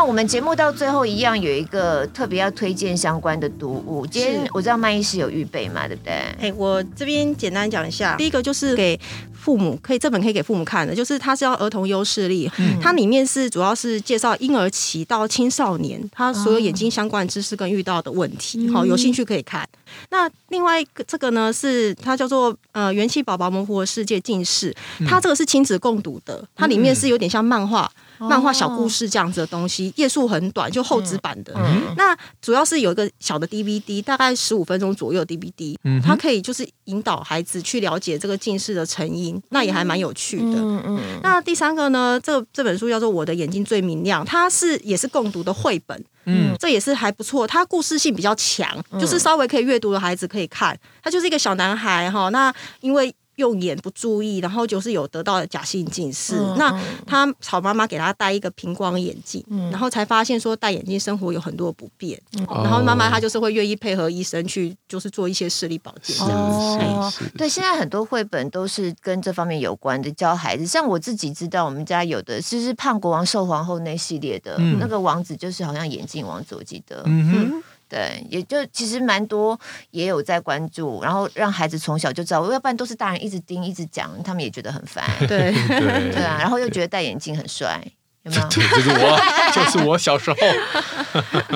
[0.00, 4.06] 那我们节目到最后一样有一个特别要推荐相关的读物。
[4.06, 6.12] 今天我知道麦医师有预备嘛，对不对？
[6.40, 8.16] 哎，我这边简单讲一下。
[8.16, 8.98] 第一个就是给
[9.34, 18.70] 父母可以，这本可以给父母看的，就是它是要儿童优势力，嗯、它里面是主要是介绍婴儿期到青少年他所有眼睛相关知识跟遇到的问题。
[18.70, 19.68] 好、哦，有兴趣可以看。
[20.08, 24.74] 那另外一个这个呢是它叫做呃元气宝宝模糊的世界近视，
[25.06, 27.92] 它这个是亲子共读的，它里面是有点像漫画。
[28.20, 31.52] 漫画小故事这样子的东西，页数很短，就厚纸版的。
[31.56, 40.58] 嗯、那主要是有一个小的 DVD，大概十五分钟左右 DVD，嗯、它可以就是引导孩子去了解这个近视的成因，那也还蛮有趣的。
[40.58, 47.46] 嗯嗯、那第三个呢，这这本书叫做《我的眼睛最明亮》，它是也是共读的绘本，嗯，这也是还不错。
[47.46, 48.68] 它故事性比较强，
[49.00, 50.78] 就是稍微可以阅读的孩子可以看。
[51.02, 53.14] 它就是一个小男孩哈，那因为。
[53.40, 56.36] 用眼不注意，然后就是有得到假性近视。
[56.36, 62.20] 嗯、那他曹妈妈给他戴一个平光眼镜，嗯、然后才发现说戴眼镜生活有很多不便。
[62.38, 66.56] 嗯、然后妈妈她就是会愿意配合医生去，就是做一些视力保健这样子。
[66.58, 70.66] 哦，对，现在很多绘本都是跟这方面有关的，教孩子。
[70.66, 77.02] 像我自己知道，我们家有的是是胖国王瘦皇后那系列的，嗯、那个王子就是好像眼镜王子，我记得。
[77.06, 79.58] 嗯哼对，也就其实蛮多
[79.90, 85.04] 也有在关注，然后让孩子从小就知道，要不然都是大人一直盯一直讲，他们也觉得很烦。
[85.26, 87.82] 对 对啊，然后又觉得戴眼镜很帅。
[88.22, 88.42] 有没有？
[88.52, 89.18] 对，就是我，
[89.54, 90.36] 就是我小时候。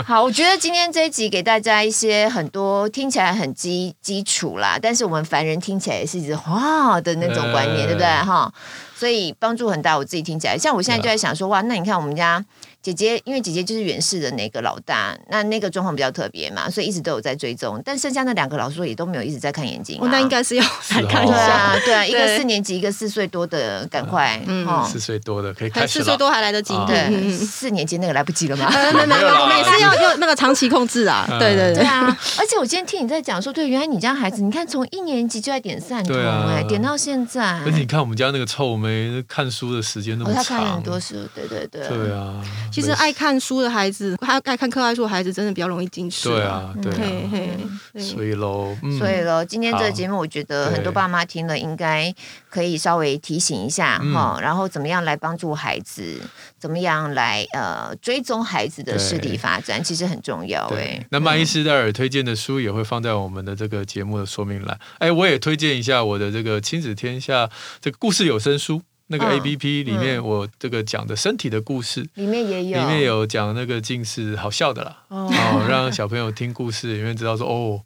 [0.02, 8.06] 好，我觉得今天这一集给大家一些很多听起来很基基础啦，但是我们凡人听起来也是一直哇的那种观念，对不对？
[8.06, 8.50] 哈，
[8.96, 9.96] 所以帮助很大。
[9.96, 12.42] 我自己听起来，像我现在就在想说，哇，那你看我们家。
[12.84, 17.80] 姐姐，因为姐姐就是远视的那个老大，那那个状况比较特别嘛，所以一直都有在追踪。
[17.82, 21.74] 但剩下那两个老师说也都没有一直在看眼睛，那应该是要来看一下。
[21.82, 26.00] 对啊，一个四年级，一个四岁多的，赶快，嗯，四岁多的可以开始。
[26.00, 28.70] 四岁多还来得及，对，四年级那个来不及了吗？
[28.92, 31.24] 没 有没有，我们也是要要那个长期控制啊。
[31.40, 32.14] 对对对啊！
[32.38, 36.14] 而且我今天听你在讲说，对，原来你家孩子，你看从一年级就在点散瞳，
[36.48, 37.60] 哎，点到现在。
[37.64, 41.88] 而且你看我们家那个臭妹，看书的时间那么长，他看很多书，对对对。
[41.88, 42.34] 对啊，
[42.74, 43.54] 其实爱看书。
[43.64, 46.28] 的孩子，他爱看课外书的孩子，真的比较容易近视。
[46.28, 52.12] 对啊，对啊，所以喽，所以喽，今天这个节目，我觉得很多爸妈听了应该
[52.50, 56.20] 可以稍微提醒一下哈，然后怎么样来帮助孩子，
[56.58, 60.66] 怎么样来呃追踪孩子的视力发展，其实很重要。
[60.76, 64.78] 哎，那麦医师戴尔推荐的书也会放在我们的这个节目的说明栏。
[64.98, 67.48] 哎，我也推荐一下我的这个亲子天下
[67.80, 68.82] 这个故事有声书。
[69.08, 77.80] 那个 A P P 里面，我这个讲的身体的故事，里面也有，里面有讲那个近视好笑的啦，哦，让小朋友听故事，因为知道说，哦，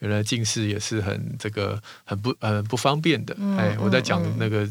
[0.00, 3.36] 原来近视也是很这个很不很不方便的。
[3.56, 4.68] 哎，我在讲那个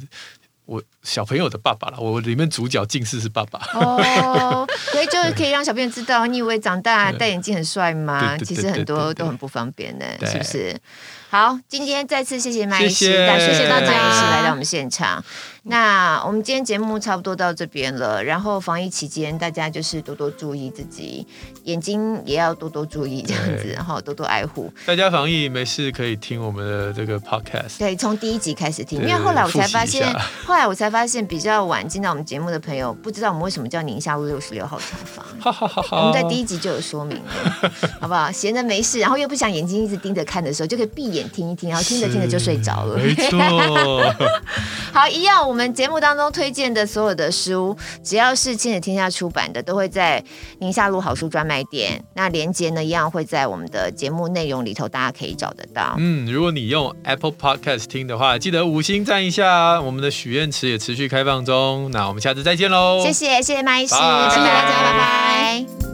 [0.65, 3.59] 我小朋友的爸爸了，我里面主角近视是爸爸。
[3.73, 8.37] 哦，所以就是可以让小朋友知道，你以为长大 戴眼镜很帅吗？
[8.39, 10.77] 其实很多都很不方便的，是不是？
[11.33, 15.25] 好，今天再次谢谢麦医师，谢谢大家麦医师来到我们现场。
[15.63, 21.25] 那我们今天节目差不多到这边了，然后防疫期间大家就是多多注意自己
[21.63, 24.71] 眼睛，也要多多注意这样子，然后多多爱护。
[24.85, 30.13] 大家防疫没事可以听我们的这个 podcast，对，从第一集开始听，因为后来我才发现，
[30.45, 35.25] 后来我才发现比较晚进到我们节目的朋友不知道我们为什么叫宁夏路六十六号厂房，
[35.97, 37.71] 我们在第一集就有说明了，
[38.01, 38.29] 好不好？
[38.29, 43.39] 闲着没事，然后又不想眼睛一直盯着看的时候，就可以闭眼听一听，然后听着听着就睡着了，没错。
[44.93, 45.47] 好，一样。
[45.47, 50.23] 我们节目当中推荐的所有的书，只要是亲子天下出版的，都会在
[50.59, 52.03] 宁夏路好书专卖店。
[52.13, 55.95] 那连接呢，一样会在我们的节目内容里头，大家可以找得到。
[55.97, 59.81] 嗯，如果你用 Apple Podcast 听的话，记得五星赞一下。
[59.81, 61.89] 我们的许愿池也持续开放中。
[61.91, 63.01] 那我们下次再见喽！
[63.03, 65.92] 谢谢，谢谢麦医师，谢谢大家，拜拜。